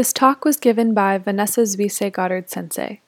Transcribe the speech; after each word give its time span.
This 0.00 0.14
talk 0.14 0.46
was 0.46 0.56
given 0.56 0.94
by 0.94 1.18
Vanessa 1.18 1.60
Zuisei 1.60 2.10
Goddard 2.10 2.48
Sensei. 2.48 3.02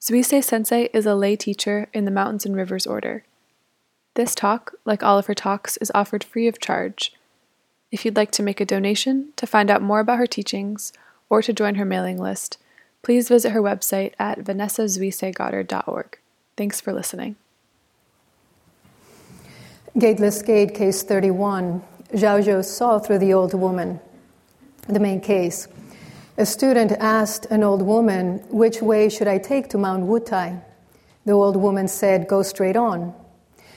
Zuisei 0.00 0.40
Sensei 0.40 0.88
is 0.92 1.06
a 1.06 1.16
lay 1.16 1.34
teacher 1.34 1.88
in 1.92 2.04
the 2.04 2.12
Mountains 2.12 2.46
and 2.46 2.54
Rivers 2.54 2.86
Order. 2.86 3.24
This 4.14 4.36
talk, 4.36 4.74
like 4.84 5.02
all 5.02 5.18
of 5.18 5.26
her 5.26 5.34
talks, 5.34 5.76
is 5.78 5.90
offered 5.92 6.22
free 6.22 6.46
of 6.46 6.60
charge. 6.60 7.12
If 7.90 8.04
you'd 8.04 8.14
like 8.14 8.30
to 8.30 8.44
make 8.44 8.60
a 8.60 8.64
donation, 8.64 9.32
to 9.34 9.44
find 9.44 9.72
out 9.72 9.82
more 9.82 9.98
about 9.98 10.18
her 10.18 10.26
teachings, 10.28 10.92
or 11.28 11.42
to 11.42 11.52
join 11.52 11.74
her 11.74 11.84
mailing 11.84 12.16
list, 12.16 12.58
please 13.02 13.28
visit 13.28 13.50
her 13.50 13.60
website 13.60 14.12
at 14.20 14.38
vanessazuisegoddard.org. 14.38 16.18
Thanks 16.56 16.80
for 16.80 16.92
listening. 16.92 17.34
Gateless 19.98 20.42
Gate, 20.42 20.76
case 20.76 21.02
31. 21.02 21.82
Zhao 22.12 22.40
Zhou 22.40 22.64
saw 22.64 23.00
through 23.00 23.18
the 23.18 23.34
old 23.34 23.52
woman. 23.52 23.98
The 24.88 24.98
main 24.98 25.20
case. 25.20 25.68
A 26.36 26.44
student 26.44 26.92
asked 26.92 27.46
an 27.46 27.62
old 27.62 27.82
woman, 27.82 28.38
Which 28.50 28.82
way 28.82 29.08
should 29.08 29.28
I 29.28 29.38
take 29.38 29.68
to 29.68 29.78
Mount 29.78 30.04
Wutai? 30.04 30.60
The 31.24 31.32
old 31.32 31.56
woman 31.56 31.86
said, 31.86 32.26
Go 32.26 32.42
straight 32.42 32.74
on. 32.74 33.14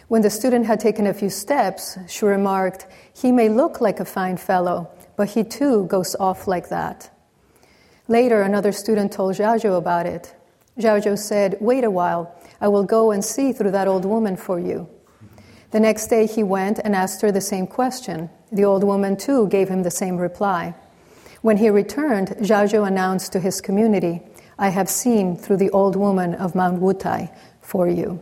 When 0.08 0.23
the 0.23 0.32
student 0.32 0.66
had 0.66 0.80
taken 0.80 1.05
a 1.05 1.13
few 1.13 1.30
steps, 1.30 1.98
she 2.08 2.26
remarked, 2.26 2.88
He 3.13 3.32
may 3.32 3.49
look 3.49 3.82
like 3.82 3.99
a 3.99 4.05
fine 4.05 4.38
fellow, 4.38 4.90
but 5.16 5.30
he 5.30 5.44
too 5.44 5.86
goes 5.86 6.16
off 6.20 6.48
like 6.48 6.70
that. 6.70 7.12
Later, 8.08 8.41
another 8.41 8.72
student 8.72 9.12
told 9.12 9.35
Zhao 9.35 9.77
about 9.77 10.08
it. 10.08 10.34
Zhao 10.80 11.18
said, 11.18 11.58
Wait 11.60 11.84
a 11.84 11.91
while, 11.91 12.35
I 12.60 12.68
will 12.68 12.84
go 12.84 13.12
and 13.12 13.24
see 13.24 13.54
through 13.54 13.72
that 13.72 13.88
old 13.88 14.05
woman 14.05 14.35
for 14.35 14.60
you. 14.60 14.90
The 15.70 15.80
next 15.80 16.08
day 16.08 16.26
he 16.26 16.41
went 16.41 16.80
and 16.84 16.96
asked 16.96 17.22
her 17.22 17.32
the 17.32 17.41
same 17.41 17.68
question. 17.68 18.30
The 18.52 18.66
old 18.66 18.84
woman 18.84 19.18
too 19.18 19.48
gave 19.49 19.70
him 19.70 19.84
the 19.84 19.91
same 19.91 20.18
reply. 20.18 20.74
When 21.45 21.58
he 21.58 21.70
returned, 21.70 22.30
Zhao 22.40 22.66
Zhou 22.66 22.88
announced 22.88 23.31
to 23.34 23.40
his 23.40 23.62
community, 23.62 24.20
I 24.58 24.70
have 24.70 24.90
seen 24.90 25.38
through 25.38 25.57
the 25.57 25.70
old 25.70 25.96
woman 25.96 26.34
of 26.34 26.55
Mount 26.55 26.82
Wutai 26.82 27.32
for 27.62 27.88
you. 27.88 28.20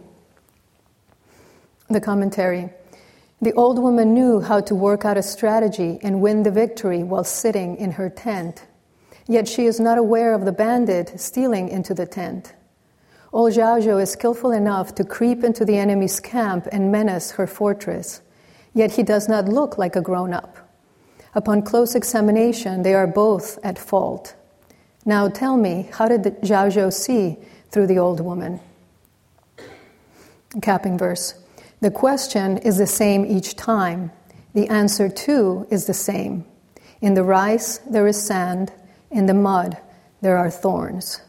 The 1.89 2.01
commentary. 2.01 2.69
The 3.41 3.53
old 3.53 3.79
woman 3.79 4.13
knew 4.13 4.41
how 4.41 4.59
to 4.59 4.75
work 4.75 5.05
out 5.05 5.16
a 5.16 5.23
strategy 5.23 5.99
and 6.03 6.19
win 6.19 6.44
the 6.44 6.51
victory 6.51 7.01
while 7.01 7.23
sitting 7.23 7.77
in 7.77 7.91
her 7.91 8.09
tent. 8.09 8.66
Yet 9.25 9.47
she 9.47 9.67
is 9.67 9.79
not 9.79 9.97
aware 9.97 10.33
of 10.33 10.44
the 10.44 10.51
bandit 10.51 11.17
stealing 11.17 11.69
into 11.69 11.94
the 11.94 12.05
tent. 12.05 12.53
Old 13.31 13.53
Zhao 13.53 13.81
Zhou 13.81 14.01
is 14.01 14.11
skillful 14.11 14.51
enough 14.51 14.95
to 14.95 15.05
creep 15.05 15.45
into 15.45 15.63
the 15.63 15.77
enemy's 15.77 16.19
camp 16.19 16.67
and 16.73 16.91
menace 16.91 17.31
her 17.31 17.47
fortress, 17.47 18.21
yet 18.73 18.91
he 18.91 19.01
does 19.01 19.29
not 19.29 19.45
look 19.47 19.77
like 19.77 19.95
a 19.95 20.01
grown 20.01 20.33
up. 20.33 20.62
Upon 21.35 21.63
close 21.63 21.95
examination, 21.95 22.83
they 22.83 22.93
are 22.93 23.07
both 23.07 23.57
at 23.63 23.79
fault. 23.79 24.35
Now 25.05 25.27
tell 25.29 25.57
me, 25.57 25.89
how 25.91 26.07
did 26.07 26.23
Zhao 26.41 26.67
Zhou 26.71 26.93
see 26.93 27.37
through 27.71 27.87
the 27.87 27.97
old 27.97 28.19
woman? 28.19 28.59
Capping 30.61 30.97
verse. 30.97 31.33
The 31.81 31.91
question 31.91 32.59
is 32.59 32.77
the 32.77 32.87
same 32.87 33.25
each 33.25 33.55
time. 33.55 34.11
The 34.53 34.69
answer, 34.69 35.09
too, 35.09 35.67
is 35.71 35.87
the 35.87 35.93
same. 35.93 36.45
In 37.01 37.15
the 37.15 37.23
rice, 37.23 37.79
there 37.79 38.07
is 38.07 38.21
sand. 38.21 38.71
In 39.09 39.25
the 39.25 39.33
mud, 39.33 39.77
there 40.21 40.37
are 40.37 40.49
thorns. 40.49 41.19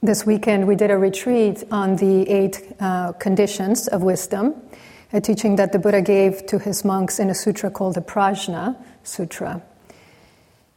This 0.00 0.24
weekend, 0.24 0.68
we 0.68 0.76
did 0.76 0.92
a 0.92 0.96
retreat 0.96 1.64
on 1.72 1.96
the 1.96 2.22
eight 2.30 2.62
uh, 2.78 3.14
conditions 3.14 3.88
of 3.88 4.00
wisdom, 4.00 4.54
a 5.12 5.20
teaching 5.20 5.56
that 5.56 5.72
the 5.72 5.80
Buddha 5.80 6.02
gave 6.02 6.46
to 6.46 6.60
his 6.60 6.84
monks 6.84 7.18
in 7.18 7.30
a 7.30 7.34
sutra 7.34 7.68
called 7.68 7.96
the 7.96 8.00
Prajna 8.00 8.76
Sutra. 9.02 9.60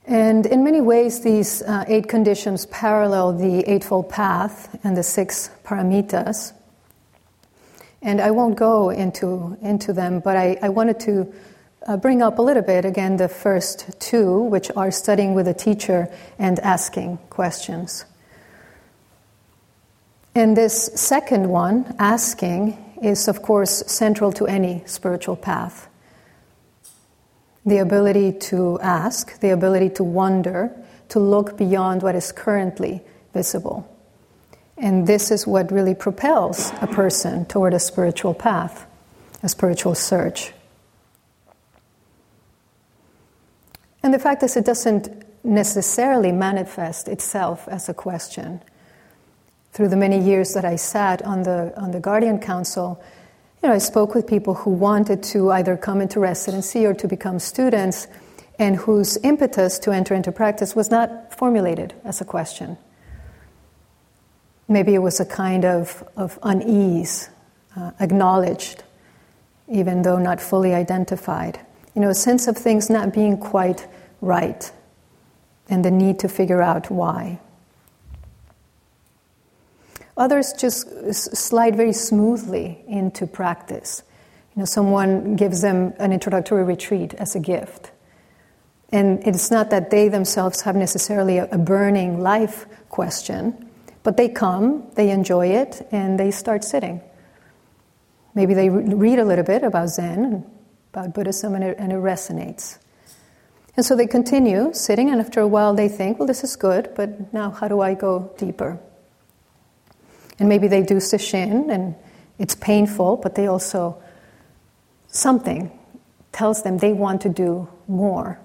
And 0.07 0.47
in 0.47 0.63
many 0.63 0.81
ways, 0.81 1.21
these 1.21 1.61
uh, 1.61 1.85
eight 1.87 2.09
conditions 2.09 2.65
parallel 2.65 3.37
the 3.37 3.59
Eightfold 3.71 4.09
Path 4.09 4.75
and 4.83 4.97
the 4.97 5.03
six 5.03 5.51
paramitas. 5.63 6.53
And 8.01 8.19
I 8.19 8.31
won't 8.31 8.55
go 8.55 8.89
into, 8.89 9.55
into 9.61 9.93
them, 9.93 10.21
but 10.21 10.35
I, 10.35 10.57
I 10.63 10.69
wanted 10.69 10.99
to 11.01 11.31
uh, 11.85 11.97
bring 11.97 12.23
up 12.23 12.39
a 12.39 12.41
little 12.41 12.63
bit 12.63 12.85
again 12.85 13.17
the 13.17 13.29
first 13.29 13.85
two, 13.99 14.39
which 14.39 14.71
are 14.75 14.89
studying 14.89 15.35
with 15.35 15.47
a 15.47 15.53
teacher 15.53 16.11
and 16.39 16.59
asking 16.61 17.19
questions. 17.29 18.05
And 20.33 20.55
this 20.55 20.91
second 20.95 21.49
one, 21.49 21.93
asking, 21.99 22.77
is 23.01 23.27
of 23.27 23.41
course 23.41 23.83
central 23.87 24.31
to 24.33 24.47
any 24.47 24.83
spiritual 24.85 25.35
path. 25.35 25.89
The 27.65 27.79
ability 27.79 28.33
to 28.49 28.79
ask, 28.81 29.39
the 29.39 29.49
ability 29.49 29.89
to 29.91 30.03
wonder, 30.03 30.71
to 31.09 31.19
look 31.19 31.57
beyond 31.57 32.01
what 32.01 32.15
is 32.15 32.31
currently 32.31 33.01
visible. 33.33 33.87
And 34.77 35.05
this 35.05 35.31
is 35.31 35.45
what 35.45 35.71
really 35.71 35.93
propels 35.93 36.71
a 36.81 36.87
person 36.87 37.45
toward 37.45 37.73
a 37.73 37.79
spiritual 37.79 38.33
path, 38.33 38.87
a 39.43 39.49
spiritual 39.49 39.95
search. 39.95 40.53
And 44.01 44.13
the 44.13 44.19
fact 44.19 44.41
is, 44.41 44.55
it 44.55 44.65
doesn't 44.65 45.09
necessarily 45.43 46.31
manifest 46.31 47.07
itself 47.07 47.67
as 47.67 47.89
a 47.89 47.93
question 47.93 48.61
through 49.71 49.89
the 49.89 49.95
many 49.95 50.19
years 50.19 50.53
that 50.53 50.65
I 50.65 50.75
sat 50.75 51.21
on 51.21 51.43
the, 51.43 51.73
on 51.77 51.91
the 51.91 51.99
Guardian 51.99 52.39
Council, 52.39 53.01
you 53.61 53.69
know, 53.69 53.75
I 53.75 53.77
spoke 53.77 54.15
with 54.15 54.27
people 54.27 54.53
who 54.53 54.71
wanted 54.71 55.23
to 55.23 55.51
either 55.51 55.77
come 55.77 56.01
into 56.01 56.19
residency 56.19 56.85
or 56.85 56.93
to 56.95 57.07
become 57.07 57.39
students 57.39 58.07
and 58.59 58.75
whose 58.75 59.17
impetus 59.23 59.79
to 59.79 59.91
enter 59.91 60.13
into 60.13 60.31
practice 60.31 60.75
was 60.75 60.91
not 60.91 61.37
formulated 61.37 61.93
as 62.03 62.21
a 62.21 62.25
question. 62.25 62.77
Maybe 64.67 64.93
it 64.93 64.99
was 64.99 65.19
a 65.19 65.25
kind 65.25 65.65
of, 65.65 66.07
of 66.15 66.39
unease, 66.43 67.29
uh, 67.75 67.91
acknowledged, 67.99 68.83
even 69.67 70.01
though 70.01 70.17
not 70.17 70.41
fully 70.41 70.73
identified. 70.73 71.59
You 71.95 72.01
know, 72.01 72.09
a 72.09 72.15
sense 72.15 72.47
of 72.47 72.57
things 72.57 72.89
not 72.89 73.13
being 73.13 73.37
quite 73.37 73.87
right 74.21 74.71
and 75.69 75.83
the 75.83 75.91
need 75.91 76.19
to 76.19 76.27
figure 76.27 76.61
out 76.61 76.89
why. 76.89 77.39
Others 80.17 80.53
just 80.53 81.13
slide 81.13 81.75
very 81.75 81.93
smoothly 81.93 82.83
into 82.87 83.25
practice. 83.25 84.03
You 84.55 84.61
know, 84.61 84.65
someone 84.65 85.35
gives 85.35 85.61
them 85.61 85.93
an 85.99 86.11
introductory 86.11 86.63
retreat 86.63 87.13
as 87.15 87.35
a 87.35 87.39
gift. 87.39 87.91
And 88.91 89.25
it's 89.25 89.49
not 89.49 89.69
that 89.69 89.89
they 89.89 90.09
themselves 90.09 90.61
have 90.61 90.75
necessarily 90.75 91.37
a, 91.37 91.57
burning 91.57 92.21
life 92.21 92.65
question, 92.89 93.69
but 94.03 94.17
they 94.17 94.27
come, 94.27 94.87
they 94.95 95.11
enjoy 95.11 95.47
it, 95.47 95.87
and 95.91 96.19
they 96.19 96.31
start 96.31 96.65
sitting. 96.65 97.01
Maybe 98.35 98.53
they 98.53 98.69
read 98.69 99.19
a 99.19 99.25
little 99.25 99.45
bit 99.45 99.63
about 99.63 99.89
Zen 99.89 100.45
about 100.93 101.13
Buddhism, 101.13 101.55
and 101.55 101.63
it, 101.63 101.77
and 101.79 101.93
it 101.93 101.95
resonates. 101.95 102.77
And 103.77 103.85
so 103.85 103.95
they 103.95 104.07
continue 104.07 104.73
sitting, 104.73 105.09
and 105.09 105.21
after 105.21 105.39
a 105.39 105.47
while 105.47 105.73
they 105.73 105.87
think, 105.87 106.19
well, 106.19 106.27
this 106.27 106.43
is 106.43 106.57
good, 106.57 106.91
but 106.95 107.33
now 107.33 107.49
how 107.49 107.69
do 107.69 107.79
I 107.79 107.93
go 107.93 108.33
deeper? 108.37 108.77
And 110.41 110.49
maybe 110.49 110.67
they 110.67 110.81
do 110.81 110.95
sesshin 110.95 111.69
and 111.69 111.93
it's 112.39 112.55
painful, 112.55 113.17
but 113.17 113.35
they 113.35 113.45
also, 113.45 114.01
something 115.05 115.71
tells 116.31 116.63
them 116.63 116.79
they 116.79 116.93
want 116.93 117.21
to 117.21 117.29
do 117.29 117.69
more. 117.87 118.39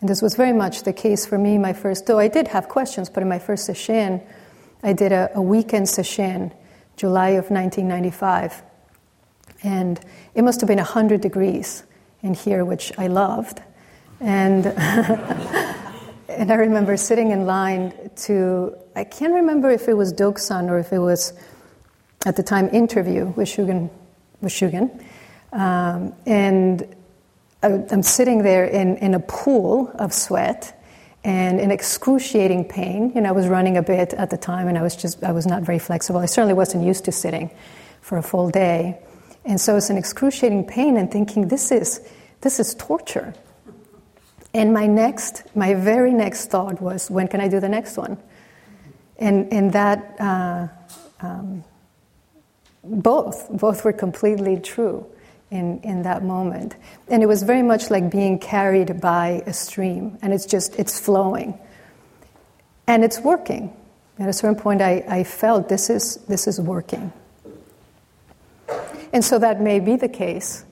And 0.00 0.08
this 0.08 0.20
was 0.20 0.34
very 0.34 0.52
much 0.52 0.82
the 0.82 0.92
case 0.92 1.24
for 1.24 1.38
me, 1.38 1.56
my 1.56 1.72
first, 1.72 2.06
though 2.06 2.18
I 2.18 2.26
did 2.26 2.48
have 2.48 2.68
questions, 2.68 3.08
but 3.08 3.22
in 3.22 3.28
my 3.28 3.38
first 3.38 3.70
sesshin, 3.70 4.26
I 4.82 4.92
did 4.92 5.12
a, 5.12 5.30
a 5.36 5.40
weekend 5.40 5.86
sesshin, 5.86 6.52
July 6.96 7.28
of 7.28 7.48
1995. 7.52 8.60
And 9.62 10.00
it 10.34 10.42
must 10.42 10.60
have 10.60 10.66
been 10.66 10.78
100 10.78 11.20
degrees 11.20 11.84
in 12.22 12.34
here, 12.34 12.64
which 12.64 12.90
I 12.98 13.06
loved. 13.06 13.62
And 14.18 14.64
and 16.36 16.50
I 16.50 16.56
remember 16.56 16.96
sitting 16.96 17.30
in 17.30 17.46
line 17.46 18.10
to, 18.24 18.76
I 18.96 19.04
can't 19.04 19.34
remember 19.34 19.70
if 19.70 19.88
it 19.88 19.94
was 19.94 20.12
Dokusan 20.12 20.68
or 20.68 20.78
if 20.78 20.92
it 20.92 20.98
was 20.98 21.32
at 22.26 22.36
the 22.36 22.42
time 22.42 22.68
interview 22.72 23.26
with 23.26 23.48
Shugen. 23.48 23.90
With 24.40 24.52
Shugen. 24.52 25.04
Um, 25.52 26.14
and 26.26 26.94
I, 27.62 27.68
am 27.90 28.02
sitting 28.02 28.42
there 28.42 28.64
in, 28.64 28.96
in 28.96 29.14
a 29.14 29.20
pool 29.20 29.90
of 29.94 30.12
sweat 30.12 30.78
and 31.24 31.60
in 31.60 31.70
excruciating 31.70 32.64
pain. 32.64 33.12
You 33.14 33.20
know, 33.20 33.28
I 33.28 33.32
was 33.32 33.46
running 33.46 33.76
a 33.76 33.82
bit 33.82 34.12
at 34.14 34.30
the 34.30 34.36
time 34.36 34.68
and 34.68 34.76
I 34.76 34.82
was 34.82 34.96
just, 34.96 35.22
I 35.22 35.32
was 35.32 35.46
not 35.46 35.62
very 35.62 35.78
flexible. 35.78 36.20
I 36.20 36.26
certainly 36.26 36.54
wasn't 36.54 36.84
used 36.84 37.04
to 37.04 37.12
sitting 37.12 37.50
for 38.00 38.18
a 38.18 38.22
full 38.22 38.50
day. 38.50 38.98
And 39.44 39.60
so 39.60 39.76
it's 39.76 39.90
an 39.90 39.96
excruciating 39.96 40.64
pain 40.64 40.96
and 40.96 41.10
thinking, 41.10 41.48
this 41.48 41.70
is, 41.70 42.00
this 42.40 42.58
is 42.58 42.74
torture. 42.74 43.34
And 44.54 44.72
my 44.72 44.86
next, 44.86 45.44
my 45.56 45.74
very 45.74 46.12
next 46.12 46.46
thought 46.46 46.80
was, 46.80 47.10
when 47.10 47.28
can 47.28 47.40
I 47.40 47.48
do 47.48 47.58
the 47.60 47.68
next 47.68 47.96
one? 47.96 48.18
And, 49.18 49.52
and 49.52 49.72
that, 49.72 50.16
uh, 50.20 50.68
um, 51.20 51.64
both, 52.84 53.48
both 53.50 53.84
were 53.84 53.92
completely 53.92 54.58
true 54.58 55.06
in, 55.50 55.80
in 55.80 56.02
that 56.02 56.24
moment. 56.24 56.76
And 57.08 57.22
it 57.22 57.26
was 57.26 57.42
very 57.42 57.62
much 57.62 57.90
like 57.90 58.10
being 58.10 58.38
carried 58.38 59.00
by 59.00 59.42
a 59.46 59.52
stream, 59.52 60.18
and 60.22 60.32
it's 60.32 60.46
just, 60.46 60.78
it's 60.78 60.98
flowing. 60.98 61.58
And 62.86 63.04
it's 63.04 63.20
working. 63.20 63.74
At 64.18 64.28
a 64.28 64.32
certain 64.32 64.56
point, 64.56 64.82
I, 64.82 65.04
I 65.08 65.24
felt 65.24 65.68
this 65.68 65.88
is, 65.88 66.16
this 66.28 66.46
is 66.46 66.60
working. 66.60 67.12
And 69.12 69.24
so 69.24 69.38
that 69.38 69.60
may 69.60 69.78
be 69.78 69.96
the 69.96 70.08
case 70.08 70.64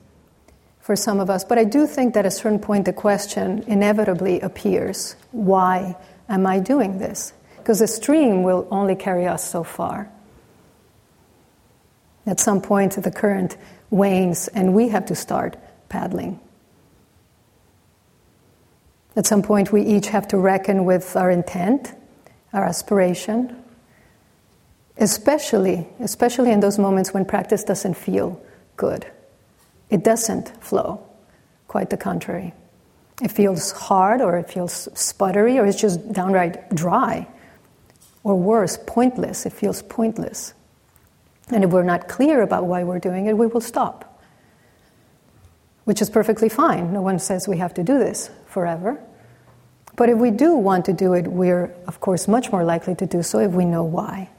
for 0.91 0.97
some 0.97 1.21
of 1.21 1.29
us, 1.29 1.45
but 1.45 1.57
I 1.57 1.63
do 1.63 1.87
think 1.87 2.15
that 2.15 2.25
at 2.25 2.25
a 2.25 2.31
certain 2.31 2.59
point 2.59 2.83
the 2.83 2.91
question 2.91 3.63
inevitably 3.65 4.41
appears 4.41 5.15
why 5.31 5.95
am 6.27 6.45
I 6.45 6.59
doing 6.59 6.97
this? 6.97 7.31
Because 7.55 7.79
the 7.79 7.87
stream 7.87 8.43
will 8.43 8.67
only 8.69 8.97
carry 8.97 9.25
us 9.25 9.49
so 9.49 9.63
far. 9.63 10.11
At 12.25 12.41
some 12.41 12.61
point, 12.61 13.01
the 13.01 13.09
current 13.09 13.55
wanes 13.89 14.49
and 14.49 14.73
we 14.73 14.89
have 14.89 15.05
to 15.05 15.15
start 15.15 15.55
paddling. 15.87 16.41
At 19.15 19.25
some 19.25 19.43
point, 19.43 19.71
we 19.71 19.83
each 19.83 20.07
have 20.07 20.27
to 20.27 20.37
reckon 20.37 20.83
with 20.83 21.15
our 21.15 21.31
intent, 21.31 21.93
our 22.51 22.65
aspiration, 22.65 23.55
especially, 24.97 25.87
especially 26.01 26.51
in 26.51 26.59
those 26.59 26.77
moments 26.77 27.13
when 27.13 27.23
practice 27.23 27.63
doesn't 27.63 27.93
feel 27.93 28.43
good. 28.75 29.09
It 29.91 30.03
doesn't 30.03 30.47
flow, 30.63 31.05
quite 31.67 31.89
the 31.89 31.97
contrary. 31.97 32.53
It 33.21 33.29
feels 33.29 33.71
hard, 33.71 34.21
or 34.21 34.37
it 34.39 34.49
feels 34.49 34.87
sputtery, 34.93 35.57
or 35.57 35.65
it's 35.67 35.79
just 35.79 36.11
downright 36.11 36.73
dry, 36.73 37.27
or 38.23 38.35
worse, 38.35 38.79
pointless. 38.87 39.45
It 39.45 39.53
feels 39.53 39.83
pointless. 39.83 40.53
And 41.49 41.63
if 41.63 41.69
we're 41.69 41.83
not 41.83 42.07
clear 42.07 42.41
about 42.41 42.65
why 42.65 42.83
we're 42.83 42.99
doing 42.99 43.27
it, 43.27 43.37
we 43.37 43.45
will 43.45 43.61
stop. 43.61 44.23
Which 45.83 46.01
is 46.01 46.09
perfectly 46.09 46.49
fine. 46.49 46.93
No 46.93 47.01
one 47.01 47.19
says 47.19 47.47
we 47.47 47.57
have 47.57 47.73
to 47.73 47.83
do 47.83 47.99
this 47.99 48.31
forever. 48.47 48.99
But 49.97 50.09
if 50.09 50.17
we 50.17 50.31
do 50.31 50.55
want 50.55 50.85
to 50.85 50.93
do 50.93 51.13
it, 51.13 51.27
we're, 51.27 51.65
of 51.85 51.99
course, 51.99 52.27
much 52.27 52.51
more 52.51 52.63
likely 52.63 52.95
to 52.95 53.05
do 53.05 53.21
so 53.21 53.39
if 53.39 53.51
we 53.51 53.65
know 53.65 53.83
why. 53.83 54.29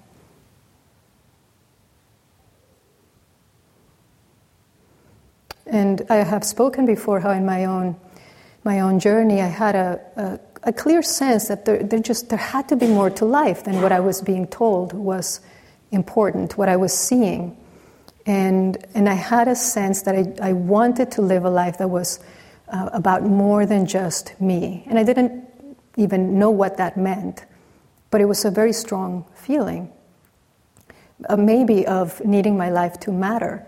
I 6.11 6.17
have 6.17 6.45
spoken 6.45 6.87
before 6.87 7.21
how 7.21 7.31
in 7.31 7.45
my 7.45 7.65
own, 7.65 7.97
my 8.65 8.81
own 8.81 9.01
journey 9.01 9.41
I 9.41 9.47
had 9.47 9.75
a, 9.75 10.01
a, 10.17 10.41
a 10.69 10.73
clear 10.73 11.03
sense 11.03 11.49
that 11.49 11.65
there, 11.65 11.83
there, 11.83 11.99
just, 11.99 12.29
there 12.29 12.39
had 12.39 12.69
to 12.69 12.77
be 12.77 12.87
more 12.87 13.11
to 13.11 13.25
life 13.25 13.65
than 13.65 13.83
what 13.83 13.93
I 13.93 14.01
was 14.01 14.23
being 14.23 14.47
told 14.47 14.93
was 14.93 15.41
important, 15.91 16.57
what 16.57 16.69
I 16.69 16.77
was 16.77 16.93
seeing. 16.93 17.57
And, 18.27 18.77
and 18.95 19.09
I 19.09 19.15
had 19.15 19.49
a 19.49 19.57
sense 19.57 20.03
that 20.03 20.15
I, 20.15 20.51
I 20.51 20.53
wanted 20.53 21.11
to 21.13 21.23
live 21.23 21.45
a 21.45 21.51
life 21.51 21.79
that 21.79 21.89
was 21.89 22.21
uh, 22.69 22.91
about 22.93 23.23
more 23.23 23.67
than 23.67 23.87
just 23.87 24.41
me. 24.41 24.85
And 24.87 24.99
I 24.99 25.03
didn't 25.05 25.45
even 25.97 26.39
know 26.39 26.51
what 26.51 26.77
that 26.79 26.97
meant, 26.97 27.45
but 28.11 28.21
it 28.21 28.27
was 28.27 28.45
a 28.45 28.51
very 28.51 28.73
strong 28.73 29.27
feeling. 29.35 29.93
Uh, 31.29 31.37
maybe 31.37 31.87
of 31.87 32.25
needing 32.25 32.57
my 32.57 32.71
life 32.71 32.99
to 33.01 33.13
matter, 33.13 33.65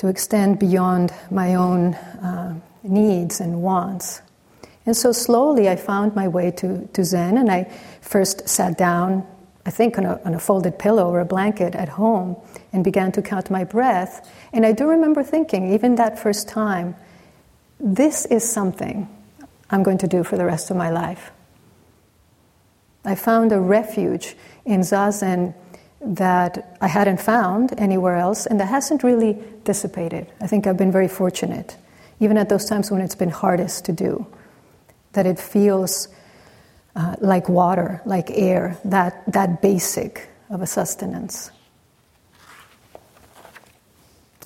to 0.00 0.08
extend 0.08 0.58
beyond 0.58 1.12
my 1.30 1.54
own 1.54 1.94
uh, 1.94 2.58
needs 2.82 3.40
and 3.40 3.62
wants. 3.62 4.22
And 4.86 4.96
so 4.96 5.12
slowly 5.12 5.68
I 5.68 5.76
found 5.76 6.16
my 6.16 6.26
way 6.26 6.50
to, 6.52 6.88
to 6.94 7.04
Zen, 7.04 7.38
and 7.38 7.50
I 7.50 7.70
first 8.00 8.48
sat 8.48 8.76
down 8.76 9.26
I 9.66 9.70
think, 9.70 9.98
on 9.98 10.06
a, 10.06 10.20
on 10.24 10.34
a, 10.34 10.40
folded 10.40 10.78
pillow 10.78 11.08
or 11.10 11.20
a 11.20 11.24
blanket 11.24 11.74
at 11.74 11.90
home 11.90 12.36
and 12.72 12.82
began 12.82 13.12
to 13.12 13.22
count 13.22 13.50
my 13.50 13.62
breath. 13.62 14.28
And 14.52 14.64
I 14.64 14.72
do 14.72 14.88
remember 14.88 15.22
thinking, 15.22 15.74
even 15.74 15.96
that 15.96 16.18
first 16.18 16.48
time, 16.48 16.96
this 17.78 18.24
is 18.26 18.50
something 18.50 19.08
I'm 19.68 19.82
going 19.82 19.98
to 19.98 20.08
do 20.08 20.24
for 20.24 20.36
the 20.36 20.46
rest 20.46 20.70
of 20.70 20.76
my 20.76 20.90
life. 20.90 21.30
I 23.04 23.14
found 23.14 23.52
a 23.52 23.60
refuge 23.60 24.34
in 24.64 24.80
Zazen 24.80 25.54
that 26.00 26.76
I 26.80 26.88
hadn't 26.88 27.20
found 27.20 27.78
anywhere 27.78 28.16
else 28.16 28.46
and 28.46 28.58
that 28.60 28.66
hasn't 28.66 29.02
really 29.02 29.38
dissipated. 29.64 30.26
I 30.40 30.46
think 30.46 30.66
I've 30.66 30.78
been 30.78 30.92
very 30.92 31.08
fortunate, 31.08 31.76
even 32.20 32.38
at 32.38 32.48
those 32.48 32.64
times 32.64 32.90
when 32.90 33.00
it's 33.00 33.14
been 33.14 33.30
hardest 33.30 33.84
to 33.86 33.92
do, 33.92 34.26
that 35.12 35.26
it 35.26 35.38
feels 35.38 36.08
uh, 36.96 37.16
like 37.20 37.48
water, 37.48 38.00
like 38.04 38.30
air, 38.30 38.78
that, 38.84 39.30
that 39.32 39.60
basic 39.62 40.28
of 40.48 40.62
a 40.62 40.66
sustenance. 40.66 41.50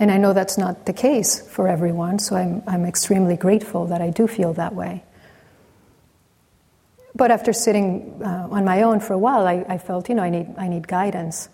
And 0.01 0.11
I 0.11 0.19
know 0.19 0.33
that's 0.33 0.59
not 0.59 0.87
the 0.87 0.93
case 0.93 1.41
for 1.49 1.69
everyone, 1.69 2.19
so 2.19 2.35
I'm, 2.35 2.63
I'm 2.67 2.85
extremely 2.85 3.37
grateful 3.37 3.87
that 3.87 4.03
I 4.03 4.11
do 4.11 4.27
feel 4.27 4.53
that 4.55 4.75
way. 4.75 5.05
But 7.15 7.31
after 7.31 7.53
sitting 7.53 8.21
uh, 8.25 8.49
on 8.51 8.65
my 8.65 8.83
own 8.83 9.01
for 9.01 9.13
a 9.13 9.19
while, 9.19 9.47
I, 9.47 9.65
I, 9.69 9.79
felt, 9.79 10.09
you 10.09 10.15
know, 10.17 10.23
I 10.23 10.31
need, 10.31 10.55
I 10.59 10.69
need 10.69 10.89
guidance. 10.89 11.49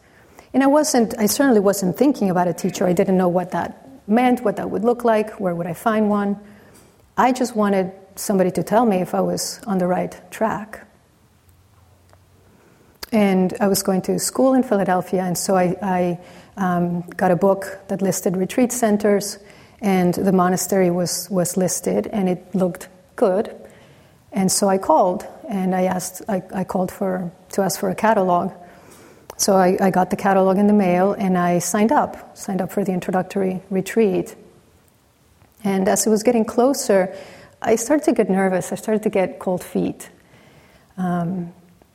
And 0.55 0.63
I 0.63 0.67
wasn't, 0.67 1.19
I 1.19 1.27
certainly 1.27 1.61
wasn't 1.61 1.97
thinking 1.97 2.31
about 2.31 2.49
a 2.49 2.55
teacher. 2.55 2.87
I 2.87 2.93
didn't 2.93 3.17
know 3.17 3.29
what 3.29 3.51
that 3.53 4.09
meant, 4.09 4.41
what 4.41 4.57
that 4.57 4.71
would 4.71 4.85
look 4.85 5.05
like, 5.05 5.39
where 5.39 5.55
would 5.55 5.67
I 5.67 5.75
find 5.75 6.09
one. 6.09 6.39
I 7.17 7.33
just 7.33 7.55
wanted 7.55 7.93
somebody 8.17 8.51
to 8.53 8.63
tell 8.63 8.87
me 8.87 8.99
if 8.99 9.15
I 9.15 9.21
was 9.21 9.61
on 9.67 9.79
the 9.79 9.87
right 9.87 10.19
track. 10.31 10.87
And 13.13 13.55
I 13.61 13.69
was 13.69 13.83
going 13.83 14.03
to 14.03 14.19
school 14.19 14.55
in 14.55 14.63
Philadelphia, 14.63 15.23
and 15.23 15.37
so 15.37 15.57
I, 15.57 15.77
I 15.83 16.21
um, 16.57 17.03
got 17.03 17.31
a 17.31 17.37
book 17.37 17.79
that 17.89 18.03
listed 18.03 18.37
retreat 18.37 18.73
centers, 18.73 19.39
and 19.81 20.15
the 20.15 20.33
monastery 20.33 20.91
was, 20.91 21.29
was 21.29 21.57
listed, 21.57 22.07
and 22.07 22.29
it 22.29 22.55
looked 22.55 22.89
good. 23.17 23.60
And 24.33 24.51
so 24.51 24.69
I 24.69 24.79
called, 24.79 25.27
and 25.49 25.75
I 25.75 25.85
asked, 25.85 26.23
I, 26.29 26.43
I 26.55 26.65
called 26.65 26.91
for, 26.93 27.31
to 27.53 27.63
ask 27.63 27.81
for 27.81 27.91
a 27.91 27.95
catalog. 27.95 28.53
So 29.37 29.57
I, 29.57 29.77
I 29.81 29.91
got 29.91 30.11
the 30.11 30.17
catalog 30.17 30.59
in 30.59 30.67
the 30.67 30.73
mail, 30.73 31.13
and 31.13 31.37
I 31.37 31.59
signed 31.59 31.93
up, 31.93 32.37
signed 32.37 32.61
up 32.61 32.71
for 32.71 32.85
the 32.85 32.93
introductory 32.93 33.63
retreat. 33.71 34.37
And 35.65 35.89
as 35.89 36.07
it 36.07 36.11
was 36.11 36.23
getting 36.23 36.45
closer, 36.45 37.15
I 37.63 37.77
started 37.77 38.05
to 38.05 38.13
get 38.13 38.31
nervous. 38.31 38.73
I 38.73 38.77
started 38.77 39.03
to 39.03 39.11
get 39.11 39.39
cold 39.39 39.63
feet. 39.63 40.09
Um, 40.97 41.53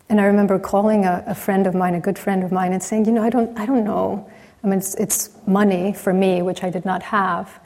and 0.10 0.22
I 0.22 0.26
remember 0.26 0.60
calling 0.60 1.06
a, 1.06 1.24
a, 1.28 1.36
friend 1.36 1.66
of 1.66 1.74
mine, 1.74 1.96
a 1.96 2.00
good 2.00 2.20
friend 2.20 2.44
of 2.44 2.52
mine, 2.52 2.74
and 2.74 2.82
saying, 2.82 3.06
you 3.06 3.12
know, 3.12 3.24
I 3.24 3.30
don't, 3.30 3.58
I 3.58 3.66
don't 3.66 3.84
know. 3.84 4.30
I 4.64 4.68
mean, 4.68 4.80
it's, 4.80 4.96
it's 4.96 5.30
money 5.48 5.94
for 5.94 6.14
me, 6.14 6.42
which 6.42 6.64
I 6.64 6.70
did 6.70 6.86
not 6.86 7.02
have. 7.04 7.60